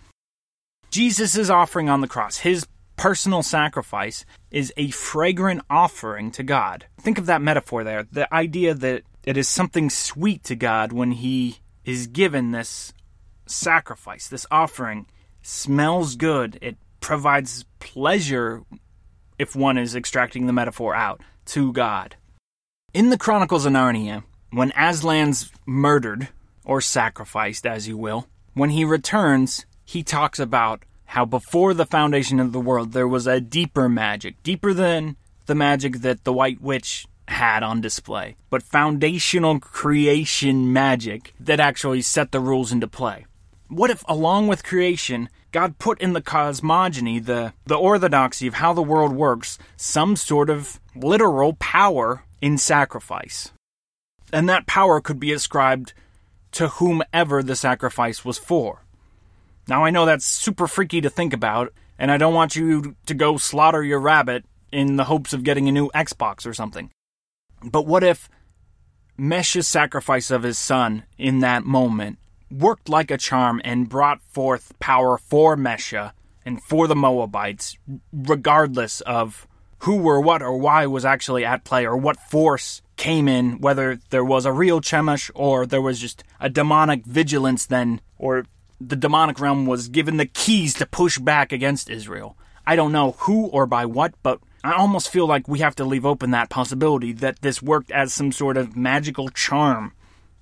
Jesus' 0.90 1.48
offering 1.48 1.88
on 1.88 2.02
the 2.02 2.06
cross, 2.06 2.40
his 2.40 2.66
personal 2.96 3.42
sacrifice 3.42 4.24
is 4.50 4.72
a 4.76 4.90
fragrant 4.90 5.62
offering 5.70 6.31
to 6.33 6.42
God. 6.42 6.87
Think 7.00 7.18
of 7.18 7.26
that 7.26 7.42
metaphor 7.42 7.85
there. 7.85 8.07
The 8.11 8.33
idea 8.33 8.74
that 8.74 9.02
it 9.24 9.37
is 9.37 9.48
something 9.48 9.90
sweet 9.90 10.44
to 10.44 10.55
God 10.55 10.92
when 10.92 11.12
He 11.12 11.59
is 11.85 12.07
given 12.07 12.50
this 12.50 12.92
sacrifice, 13.46 14.28
this 14.28 14.46
offering, 14.50 15.07
smells 15.42 16.16
good. 16.16 16.59
It 16.62 16.76
provides 17.00 17.64
pleasure, 17.81 18.62
if 19.38 19.57
one 19.57 19.78
is 19.78 19.96
extracting 19.96 20.46
the 20.46 20.52
metaphor 20.52 20.94
out, 20.94 21.20
to 21.46 21.72
God. 21.72 22.16
In 22.94 23.11
the 23.11 23.18
Chronicles 23.18 23.66
of 23.66 23.72
Narnia, 23.72 24.22
when 24.50 24.70
Aslan's 24.72 25.50
murdered, 25.66 26.28
or 26.64 26.81
sacrificed, 26.81 27.66
as 27.66 27.88
you 27.88 27.96
will, 27.96 28.28
when 28.55 28.70
he 28.70 28.85
returns, 28.85 29.66
he 29.85 30.02
talks 30.02 30.38
about 30.38 30.85
how 31.12 31.27
before 31.27 31.75
the 31.75 31.85
foundation 31.85 32.40
of 32.40 32.53
the 32.53 32.61
world 32.61 32.92
there 32.92 33.07
was 33.07 33.27
a 33.27 33.38
deeper 33.38 33.87
magic, 33.87 34.42
deeper 34.42 34.72
than 34.72 35.14
the 35.44 35.55
magic 35.55 35.98
that 35.98 36.25
the 36.25 36.33
White 36.33 36.59
Witch 36.62 37.07
had 37.29 37.62
on 37.62 37.83
display, 37.83 38.35
but 38.48 38.62
foundational 38.62 39.61
creation 39.61 40.72
magic 40.72 41.35
that 41.38 41.61
actually 41.61 42.01
set 42.01 42.33
the 42.33 42.40
rules 42.40 42.72
into 42.72 42.88
play. 42.88 43.27
What 43.68 43.90
if, 43.90 44.03
along 44.09 44.48
with 44.48 44.64
creation, 44.64 45.29
God 45.51 45.79
put 45.79 46.01
in 46.01 46.14
the 46.14 46.22
cosmogony, 46.22 47.18
the, 47.18 47.53
the 47.66 47.75
orthodoxy 47.75 48.46
of 48.46 48.55
how 48.55 48.72
the 48.72 48.83
world 48.83 49.12
works, 49.12 49.59
some 49.77 50.16
sort 50.16 50.48
of 50.48 50.81
literal 50.94 51.53
power 51.55 52.25
in 52.40 52.57
sacrifice? 52.57 53.53
And 54.33 54.48
that 54.48 54.66
power 54.66 55.03
could 55.03 55.20
be 55.20 55.35
ascribed 55.35 55.92
to 56.53 56.68
whomever 56.68 57.42
the 57.42 57.57
sacrifice 57.57 58.25
was 58.25 58.38
for. 58.38 58.81
Now, 59.68 59.85
I 59.85 59.90
know 59.90 60.07
that's 60.07 60.27
super 60.27 60.66
freaky 60.66 61.01
to 61.01 61.11
think 61.11 61.33
about, 61.33 61.72
and 61.98 62.11
I 62.11 62.16
don't 62.16 62.35
want 62.35 62.57
you 62.57 62.96
to 63.07 63.14
go 63.14 63.37
slaughter 63.37 63.83
your 63.83 64.01
rabbit 64.01 64.44
in 64.72 64.96
the 64.96 65.05
hopes 65.05 65.33
of 65.33 65.44
getting 65.44 65.68
a 65.68 65.72
new 65.72 65.90
Xbox 65.90 66.46
or 66.46 66.55
something. 66.55 66.90
But 67.62 67.87
what 67.87 68.03
if 68.03 68.29
Mesha's 69.18 69.68
sacrifice 69.68 70.31
of 70.31 70.42
his 70.42 70.59
son 70.59 71.05
in 71.18 71.40
that 71.40 71.64
moment 71.64 72.18
worked 72.51 72.88
like 72.88 73.11
a 73.11 73.18
charm 73.18 73.61
and 73.64 73.88
brought 73.88 74.20
forth 74.22 74.72
power 74.79 75.16
for 75.16 75.57
Mesha 75.57 76.12
and 76.44 76.62
for 76.62 76.87
the 76.87 76.96
Moabites, 76.96 77.77
regardless 78.12 79.01
of 79.03 79.46
who 79.81 80.03
or 80.05 80.20
what 80.20 80.42
or 80.42 80.57
why 80.57 80.87
was 80.87 81.05
actually 81.05 81.44
at 81.44 81.64
play 81.64 81.87
or 81.87 81.96
what 81.96 82.18
force 82.18 82.83
came 82.96 83.29
in, 83.29 83.61
whether 83.61 83.98
there 84.11 84.25
was 84.25 84.44
a 84.44 84.53
real 84.53 84.81
Chemosh 84.81 85.31
or 85.35 85.66
there 85.66 85.83
was 85.83 86.01
just 86.01 86.25
a 86.40 86.48
demonic 86.48 87.05
vigilance 87.05 87.66
then, 87.66 88.01
or 88.18 88.44
the 88.88 88.96
demonic 88.96 89.40
realm 89.40 89.66
was 89.66 89.88
given 89.88 90.16
the 90.16 90.26
keys 90.26 90.74
to 90.74 90.86
push 90.86 91.18
back 91.18 91.52
against 91.52 91.90
Israel. 91.90 92.36
I 92.66 92.76
don't 92.76 92.92
know 92.92 93.12
who 93.12 93.46
or 93.46 93.66
by 93.66 93.86
what, 93.86 94.14
but 94.22 94.40
I 94.64 94.72
almost 94.72 95.10
feel 95.10 95.26
like 95.26 95.48
we 95.48 95.58
have 95.58 95.74
to 95.76 95.84
leave 95.84 96.06
open 96.06 96.30
that 96.30 96.50
possibility 96.50 97.12
that 97.14 97.40
this 97.42 97.60
worked 97.60 97.90
as 97.90 98.12
some 98.12 98.30
sort 98.30 98.56
of 98.56 98.76
magical 98.76 99.28
charm, 99.28 99.92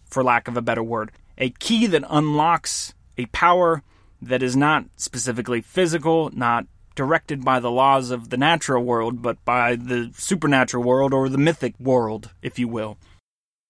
for 0.05 0.23
lack 0.23 0.49
of 0.49 0.57
a 0.57 0.63
better 0.63 0.83
word. 0.83 1.13
A 1.39 1.51
key 1.51 1.87
that 1.87 2.05
unlocks 2.09 2.93
a 3.17 3.27
power 3.27 3.83
that 4.21 4.43
is 4.43 4.57
not 4.57 4.85
specifically 4.97 5.63
physical, 5.63 6.31
not 6.35 6.67
directed 6.95 7.45
by 7.45 7.61
the 7.61 7.71
laws 7.71 8.11
of 8.11 8.29
the 8.29 8.37
natural 8.37 8.85
world, 8.85 9.23
but 9.23 9.43
by 9.45 9.77
the 9.77 10.11
supernatural 10.15 10.85
world 10.85 11.15
or 11.15 11.29
the 11.29 11.39
mythic 11.39 11.79
world, 11.81 12.31
if 12.43 12.59
you 12.59 12.69
will. 12.69 12.99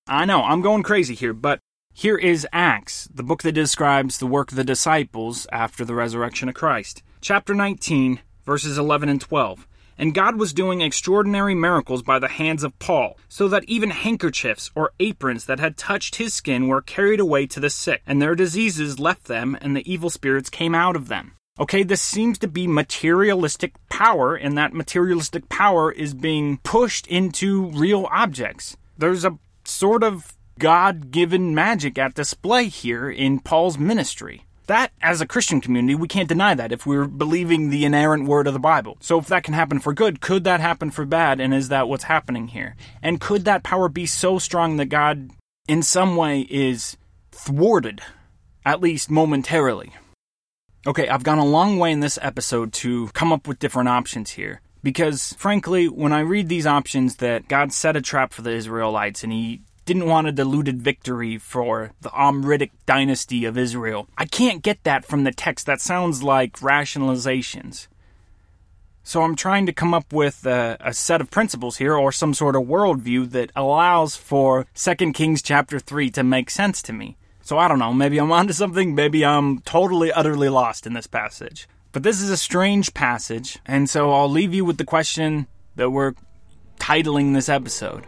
I 0.09 0.25
know, 0.25 0.43
I'm 0.43 0.63
going 0.63 0.83
crazy 0.83 1.15
here, 1.15 1.33
but 1.33 1.61
here 1.93 2.17
is 2.17 2.47
Acts, 2.53 3.09
the 3.13 3.23
book 3.23 3.43
that 3.43 3.53
describes 3.53 4.19
the 4.19 4.27
work 4.27 4.51
of 4.51 4.57
the 4.57 4.65
disciples 4.65 5.47
after 5.53 5.85
the 5.85 5.95
resurrection 5.95 6.49
of 6.49 6.55
Christ. 6.55 7.03
Chapter 7.21 7.55
19, 7.55 8.21
verses 8.45 8.79
11 8.79 9.09
and 9.09 9.21
12. 9.21 9.67
And 9.99 10.15
God 10.15 10.37
was 10.37 10.55
doing 10.55 10.81
extraordinary 10.81 11.55
miracles 11.55 12.03
by 12.03 12.19
the 12.19 12.29
hands 12.29 12.65
of 12.65 12.79
Paul, 12.79 13.19
so 13.29 13.49
that 13.49 13.65
even 13.65 13.91
handkerchiefs 13.91 14.71
or 14.75 14.93
aprons 14.99 15.45
that 15.45 15.61
had 15.61 15.77
touched 15.77 16.17
his 16.17 16.33
skin 16.33 16.69
were 16.69 16.81
carried 16.81 17.21
away 17.21 17.47
to 17.49 17.61
the 17.61 17.69
sick, 17.69 18.01
and 18.07 18.23
their 18.23 18.35
diseases 18.35 18.99
left 18.99 19.25
them, 19.25 19.59
and 19.61 19.77
the 19.77 19.93
evil 19.93 20.09
spirits 20.09 20.49
came 20.49 20.75
out 20.75 20.97
of 20.97 21.09
them. 21.09 21.35
Okay, 21.59 21.83
this 21.83 22.01
seems 22.01 22.39
to 22.39 22.49
be 22.49 22.67
materialistic 22.67 23.75
power, 23.91 24.35
and 24.35 24.57
that 24.57 24.73
materialistic 24.73 25.51
power 25.51 25.93
is 25.93 26.15
being 26.15 26.57
pushed 26.59 27.07
into 27.09 27.67
real 27.67 28.09
objects. 28.11 28.79
There's 28.97 29.27
a 29.27 29.39
sort 29.65 30.03
of 30.03 30.35
God 30.61 31.11
given 31.11 31.55
magic 31.55 31.99
at 31.99 32.15
display 32.15 32.69
here 32.69 33.11
in 33.11 33.41
Paul's 33.41 33.79
ministry. 33.79 34.45
That, 34.67 34.93
as 35.03 35.21
a 35.21 35.27
Christian 35.27 35.61
community, 35.61 35.97
we 35.97 36.07
can't 36.07 36.29
deny 36.29 36.55
that 36.55 36.71
if 36.71 36.87
we're 36.87 37.07
believing 37.07 37.71
the 37.71 37.85
inerrant 37.85 38.29
word 38.29 38.47
of 38.47 38.53
the 38.53 38.61
Bible. 38.61 38.99
So, 39.01 39.19
if 39.19 39.27
that 39.27 39.43
can 39.43 39.55
happen 39.55 39.81
for 39.81 39.93
good, 39.93 40.21
could 40.21 40.45
that 40.45 40.61
happen 40.61 40.93
for 40.93 41.05
bad? 41.05 41.41
And 41.41 41.53
is 41.53 41.71
that 41.71 41.89
what's 41.89 42.05
happening 42.05 42.49
here? 42.49 42.77
And 43.03 43.21
could 43.21 43.45
that 43.47 43.65
power 43.65 43.89
be 43.89 44.07
so 44.07 44.39
strong 44.39 44.77
that 44.77 44.87
God, 44.87 45.31
in 45.67 45.83
some 45.83 46.15
way, 46.15 46.43
is 46.43 46.97
thwarted, 47.33 48.03
at 48.65 48.81
least 48.81 49.11
momentarily? 49.11 49.93
Okay, 50.87 51.09
I've 51.09 51.25
gone 51.25 51.39
a 51.39 51.45
long 51.45 51.79
way 51.79 51.91
in 51.91 52.01
this 52.01 52.19
episode 52.23 52.73
to 52.75 53.09
come 53.09 53.33
up 53.33 53.49
with 53.49 53.59
different 53.59 53.89
options 53.89 54.33
here. 54.33 54.61
Because, 54.83 55.35
frankly, 55.39 55.89
when 55.89 56.13
I 56.13 56.21
read 56.21 56.49
these 56.49 56.67
options 56.67 57.17
that 57.17 57.49
God 57.49 57.73
set 57.73 57.97
a 57.97 58.01
trap 58.01 58.33
for 58.33 58.43
the 58.43 58.53
Israelites 58.53 59.25
and 59.25 59.33
he 59.33 59.63
didn't 59.85 60.07
want 60.07 60.29
a 60.29 60.33
diluted 60.33 60.83
victory 60.83 61.39
for 61.39 61.93
the 62.01 62.11
Omridic 62.11 62.71
dynasty 62.87 63.45
of 63.45 63.59
Israel. 63.59 64.09
I 64.17 64.25
can't 64.27 64.63
get 64.63 64.85
that 64.85 65.05
from 65.05 65.25
the 65.25 65.33
text. 65.33 65.67
That 65.67 65.81
sounds 65.81 66.23
like 66.23 66.59
rationalizations. 66.59 67.89
So 69.03 69.23
I'm 69.23 69.35
trying 69.35 69.67
to 69.67 69.73
come 69.73 69.95
up 69.95 70.13
with 70.13 70.47
a, 70.47 70.77
a, 70.81 70.93
set 70.93 71.21
of 71.21 71.31
principles 71.31 71.79
here 71.79 71.95
or 71.95 72.13
some 72.13 72.35
sort 72.35 72.55
of 72.55 72.63
worldview 72.63 73.31
that 73.31 73.51
allows 73.57 74.15
for 74.15 74.67
2 74.75 75.13
Kings 75.13 75.43
chapter 75.43 75.79
3 75.79 76.11
to 76.11 76.23
make 76.23 76.51
sense 76.51 76.83
to 76.83 76.93
me. 76.93 77.17
So 77.43 77.59
I 77.59 77.67
don't 77.67 77.79
know, 77.79 77.93
maybe 77.93 78.19
I'm 78.19 78.31
onto 78.31 78.53
something, 78.53 78.95
maybe 78.95 79.25
I'm 79.25 79.61
totally, 79.63 80.13
utterly 80.13 80.49
lost 80.49 80.87
in 80.87 80.93
this 80.93 81.09
passage. 81.09 81.67
But 81.93 82.05
this 82.05 82.21
is 82.21 82.31
a 82.31 82.37
strange 82.37 82.95
passage, 82.95 83.59
and 83.67 83.91
so 83.91 84.13
I'll 84.13 84.31
leave 84.31 84.55
you 84.55 84.65
with 84.65 84.79
the 84.79 84.85
question 84.85 85.49
that 85.75 85.91
we're 85.91 86.15
titling 86.79 87.35
this 87.35 87.49
episode. 87.49 88.07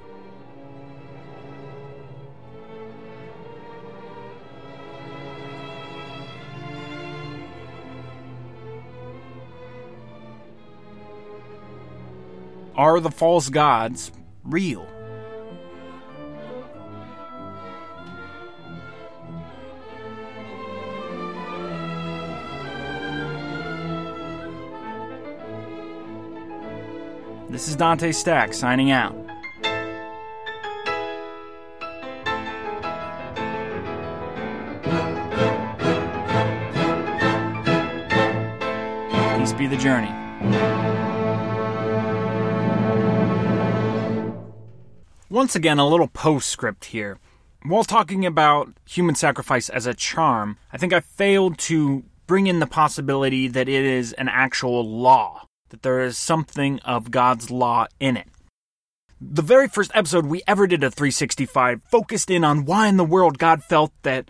Are 12.74 13.00
the 13.00 13.10
false 13.10 13.50
gods 13.50 14.10
real? 14.44 14.86
This 27.50 27.68
is 27.68 27.76
Dante 27.76 28.12
Stack 28.12 28.54
signing 28.54 28.90
out. 28.90 29.14
Peace 39.36 39.52
be 39.52 39.66
the 39.66 39.76
journey. 39.76 41.01
Once 45.32 45.56
again, 45.56 45.78
a 45.78 45.88
little 45.88 46.08
postscript 46.08 46.84
here. 46.84 47.18
While 47.64 47.84
talking 47.84 48.26
about 48.26 48.68
human 48.84 49.14
sacrifice 49.14 49.70
as 49.70 49.86
a 49.86 49.94
charm, 49.94 50.58
I 50.70 50.76
think 50.76 50.92
I 50.92 51.00
failed 51.00 51.56
to 51.60 52.04
bring 52.26 52.48
in 52.48 52.58
the 52.58 52.66
possibility 52.66 53.48
that 53.48 53.66
it 53.66 53.82
is 53.82 54.12
an 54.12 54.28
actual 54.28 54.86
law, 54.86 55.46
that 55.70 55.80
there 55.80 56.02
is 56.02 56.18
something 56.18 56.80
of 56.80 57.10
God's 57.10 57.50
law 57.50 57.86
in 57.98 58.18
it. 58.18 58.28
The 59.22 59.40
very 59.40 59.68
first 59.68 59.90
episode 59.94 60.26
we 60.26 60.42
ever 60.46 60.66
did 60.66 60.84
of 60.84 60.92
365 60.92 61.80
focused 61.90 62.28
in 62.28 62.44
on 62.44 62.66
why 62.66 62.88
in 62.88 62.98
the 62.98 63.02
world 63.02 63.38
God 63.38 63.64
felt 63.64 63.94
that 64.02 64.28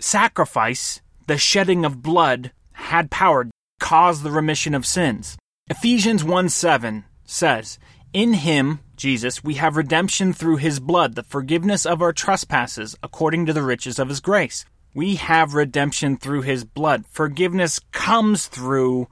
sacrifice, 0.00 1.00
the 1.28 1.38
shedding 1.38 1.86
of 1.86 2.02
blood, 2.02 2.52
had 2.72 3.10
power, 3.10 3.48
caused 3.80 4.22
the 4.22 4.30
remission 4.30 4.74
of 4.74 4.84
sins. 4.84 5.38
Ephesians 5.70 6.22
1 6.22 6.50
7 6.50 7.06
says, 7.24 7.78
In 8.12 8.34
him, 8.34 8.80
Jesus, 9.02 9.42
we 9.42 9.54
have 9.54 9.76
redemption 9.76 10.32
through 10.32 10.58
his 10.58 10.78
blood, 10.78 11.16
the 11.16 11.24
forgiveness 11.24 11.84
of 11.84 12.00
our 12.00 12.12
trespasses, 12.12 12.94
according 13.02 13.46
to 13.46 13.52
the 13.52 13.60
riches 13.60 13.98
of 13.98 14.08
his 14.08 14.20
grace. 14.20 14.64
We 14.94 15.16
have 15.16 15.54
redemption 15.54 16.16
through 16.16 16.42
his 16.42 16.62
blood. 16.62 17.04
Forgiveness 17.10 17.80
comes 17.90 18.46
through 18.46 19.08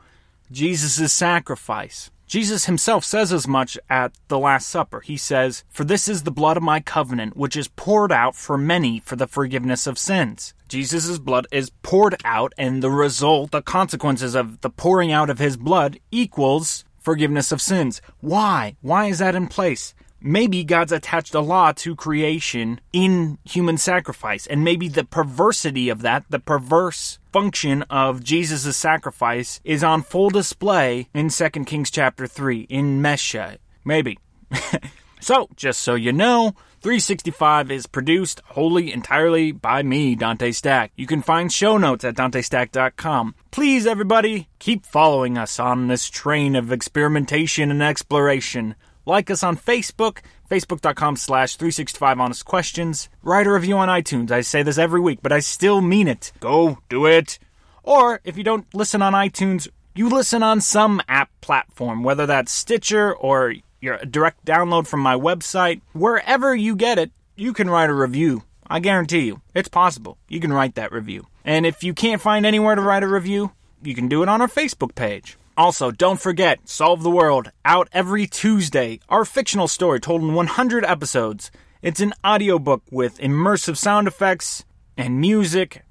Jesus' 0.52 1.12
sacrifice. 1.12 2.12
Jesus 2.28 2.66
himself 2.66 3.04
says 3.04 3.32
as 3.32 3.48
much 3.48 3.76
at 3.88 4.12
the 4.28 4.38
Last 4.38 4.68
Supper. 4.68 5.00
He 5.00 5.16
says, 5.16 5.64
For 5.68 5.82
this 5.82 6.06
is 6.06 6.22
the 6.22 6.30
blood 6.30 6.56
of 6.56 6.62
my 6.62 6.78
covenant, 6.78 7.36
which 7.36 7.56
is 7.56 7.66
poured 7.66 8.12
out 8.12 8.36
for 8.36 8.56
many 8.56 9.00
for 9.00 9.16
the 9.16 9.26
forgiveness 9.26 9.88
of 9.88 9.98
sins. 9.98 10.54
Jesus' 10.68 11.18
blood 11.18 11.48
is 11.50 11.72
poured 11.82 12.14
out, 12.24 12.52
and 12.56 12.80
the 12.80 12.92
result, 12.92 13.50
the 13.50 13.60
consequences 13.60 14.36
of 14.36 14.60
the 14.60 14.70
pouring 14.70 15.10
out 15.10 15.30
of 15.30 15.40
his 15.40 15.56
blood 15.56 15.98
equals 16.12 16.84
forgiveness 17.00 17.50
of 17.52 17.60
sins. 17.60 18.00
Why? 18.20 18.76
Why 18.80 19.06
is 19.06 19.18
that 19.18 19.34
in 19.34 19.48
place? 19.48 19.94
Maybe 20.22 20.64
God's 20.64 20.92
attached 20.92 21.34
a 21.34 21.40
law 21.40 21.72
to 21.72 21.96
creation 21.96 22.80
in 22.92 23.38
human 23.44 23.78
sacrifice, 23.78 24.46
and 24.46 24.62
maybe 24.62 24.86
the 24.86 25.04
perversity 25.04 25.88
of 25.88 26.02
that, 26.02 26.24
the 26.28 26.38
perverse 26.38 27.18
function 27.32 27.82
of 27.84 28.22
Jesus' 28.22 28.76
sacrifice, 28.76 29.60
is 29.64 29.82
on 29.82 30.02
full 30.02 30.28
display 30.28 31.08
in 31.14 31.30
2 31.30 31.48
Kings 31.64 31.90
chapter 31.90 32.26
3 32.26 32.66
in 32.68 33.00
Mesha. 33.00 33.56
Maybe. 33.82 34.18
so, 35.20 35.48
just 35.56 35.80
so 35.80 35.94
you 35.94 36.12
know, 36.12 36.54
365 36.82 37.70
is 37.70 37.86
produced 37.86 38.40
wholly 38.46 38.90
entirely 38.90 39.52
by 39.52 39.82
me, 39.82 40.14
Dante 40.14 40.50
Stack. 40.50 40.92
You 40.96 41.06
can 41.06 41.20
find 41.20 41.52
show 41.52 41.76
notes 41.76 42.04
at 42.04 42.14
dantestack.com. 42.14 43.34
Please, 43.50 43.86
everybody, 43.86 44.48
keep 44.58 44.86
following 44.86 45.36
us 45.36 45.60
on 45.60 45.88
this 45.88 46.08
train 46.08 46.56
of 46.56 46.72
experimentation 46.72 47.70
and 47.70 47.82
exploration. 47.82 48.74
Like 49.04 49.30
us 49.30 49.42
on 49.42 49.58
Facebook, 49.58 50.20
facebook.com 50.50 51.16
slash 51.16 51.56
365 51.56 52.18
honest 52.18 52.44
questions. 52.46 53.10
Write 53.22 53.46
a 53.46 53.52
review 53.52 53.76
on 53.76 53.88
iTunes. 53.88 54.30
I 54.30 54.40
say 54.40 54.62
this 54.62 54.78
every 54.78 55.00
week, 55.00 55.18
but 55.22 55.32
I 55.32 55.40
still 55.40 55.82
mean 55.82 56.08
it. 56.08 56.32
Go 56.40 56.78
do 56.88 57.04
it. 57.04 57.38
Or 57.82 58.20
if 58.24 58.38
you 58.38 58.44
don't 58.44 58.72
listen 58.74 59.02
on 59.02 59.12
iTunes, 59.12 59.68
you 59.94 60.08
listen 60.08 60.42
on 60.42 60.62
some 60.62 61.02
app 61.08 61.28
platform, 61.42 62.02
whether 62.02 62.24
that's 62.24 62.52
Stitcher 62.52 63.14
or 63.14 63.54
your 63.80 63.98
direct 63.98 64.44
download 64.44 64.86
from 64.86 65.00
my 65.00 65.14
website. 65.14 65.80
Wherever 65.92 66.54
you 66.54 66.76
get 66.76 66.98
it, 66.98 67.10
you 67.36 67.52
can 67.52 67.70
write 67.70 67.90
a 67.90 67.94
review 67.94 68.42
I 68.72 68.78
guarantee 68.78 69.26
you, 69.26 69.40
it's 69.52 69.68
possible. 69.68 70.16
You 70.28 70.38
can 70.38 70.52
write 70.52 70.76
that 70.76 70.92
review. 70.92 71.26
And 71.44 71.66
if 71.66 71.82
you 71.82 71.92
can't 71.92 72.22
find 72.22 72.46
anywhere 72.46 72.76
to 72.76 72.80
write 72.80 73.02
a 73.02 73.08
review, 73.08 73.50
you 73.82 73.96
can 73.96 74.06
do 74.06 74.22
it 74.22 74.28
on 74.28 74.40
our 74.40 74.46
Facebook 74.46 74.94
page. 74.94 75.36
Also, 75.56 75.90
don't 75.90 76.20
forget 76.20 76.60
Solve 76.68 77.02
the 77.02 77.10
World, 77.10 77.50
out 77.64 77.88
every 77.92 78.28
Tuesday. 78.28 79.00
Our 79.08 79.24
fictional 79.24 79.66
story 79.66 79.98
told 79.98 80.22
in 80.22 80.34
100 80.34 80.84
episodes. 80.84 81.50
It's 81.82 81.98
an 81.98 82.14
audiobook 82.24 82.82
with 82.92 83.18
immersive 83.18 83.76
sound 83.76 84.06
effects 84.06 84.64
and 84.96 85.20
music 85.20 85.82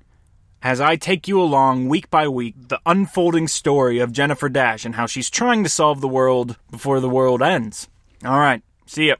as 0.61 0.81
I 0.81 0.95
take 0.95 1.27
you 1.27 1.41
along 1.41 1.87
week 1.87 2.09
by 2.09 2.27
week 2.27 2.55
the 2.67 2.79
unfolding 2.85 3.47
story 3.47 3.99
of 3.99 4.11
Jennifer 4.11 4.49
Dash 4.49 4.85
and 4.85 4.95
how 4.95 5.05
she's 5.05 5.29
trying 5.29 5.63
to 5.63 5.69
solve 5.69 6.01
the 6.01 6.07
world 6.07 6.57
before 6.69 6.99
the 6.99 7.09
world 7.09 7.41
ends. 7.41 7.87
All 8.25 8.39
right, 8.39 8.61
see 8.85 9.07
ya. 9.07 9.15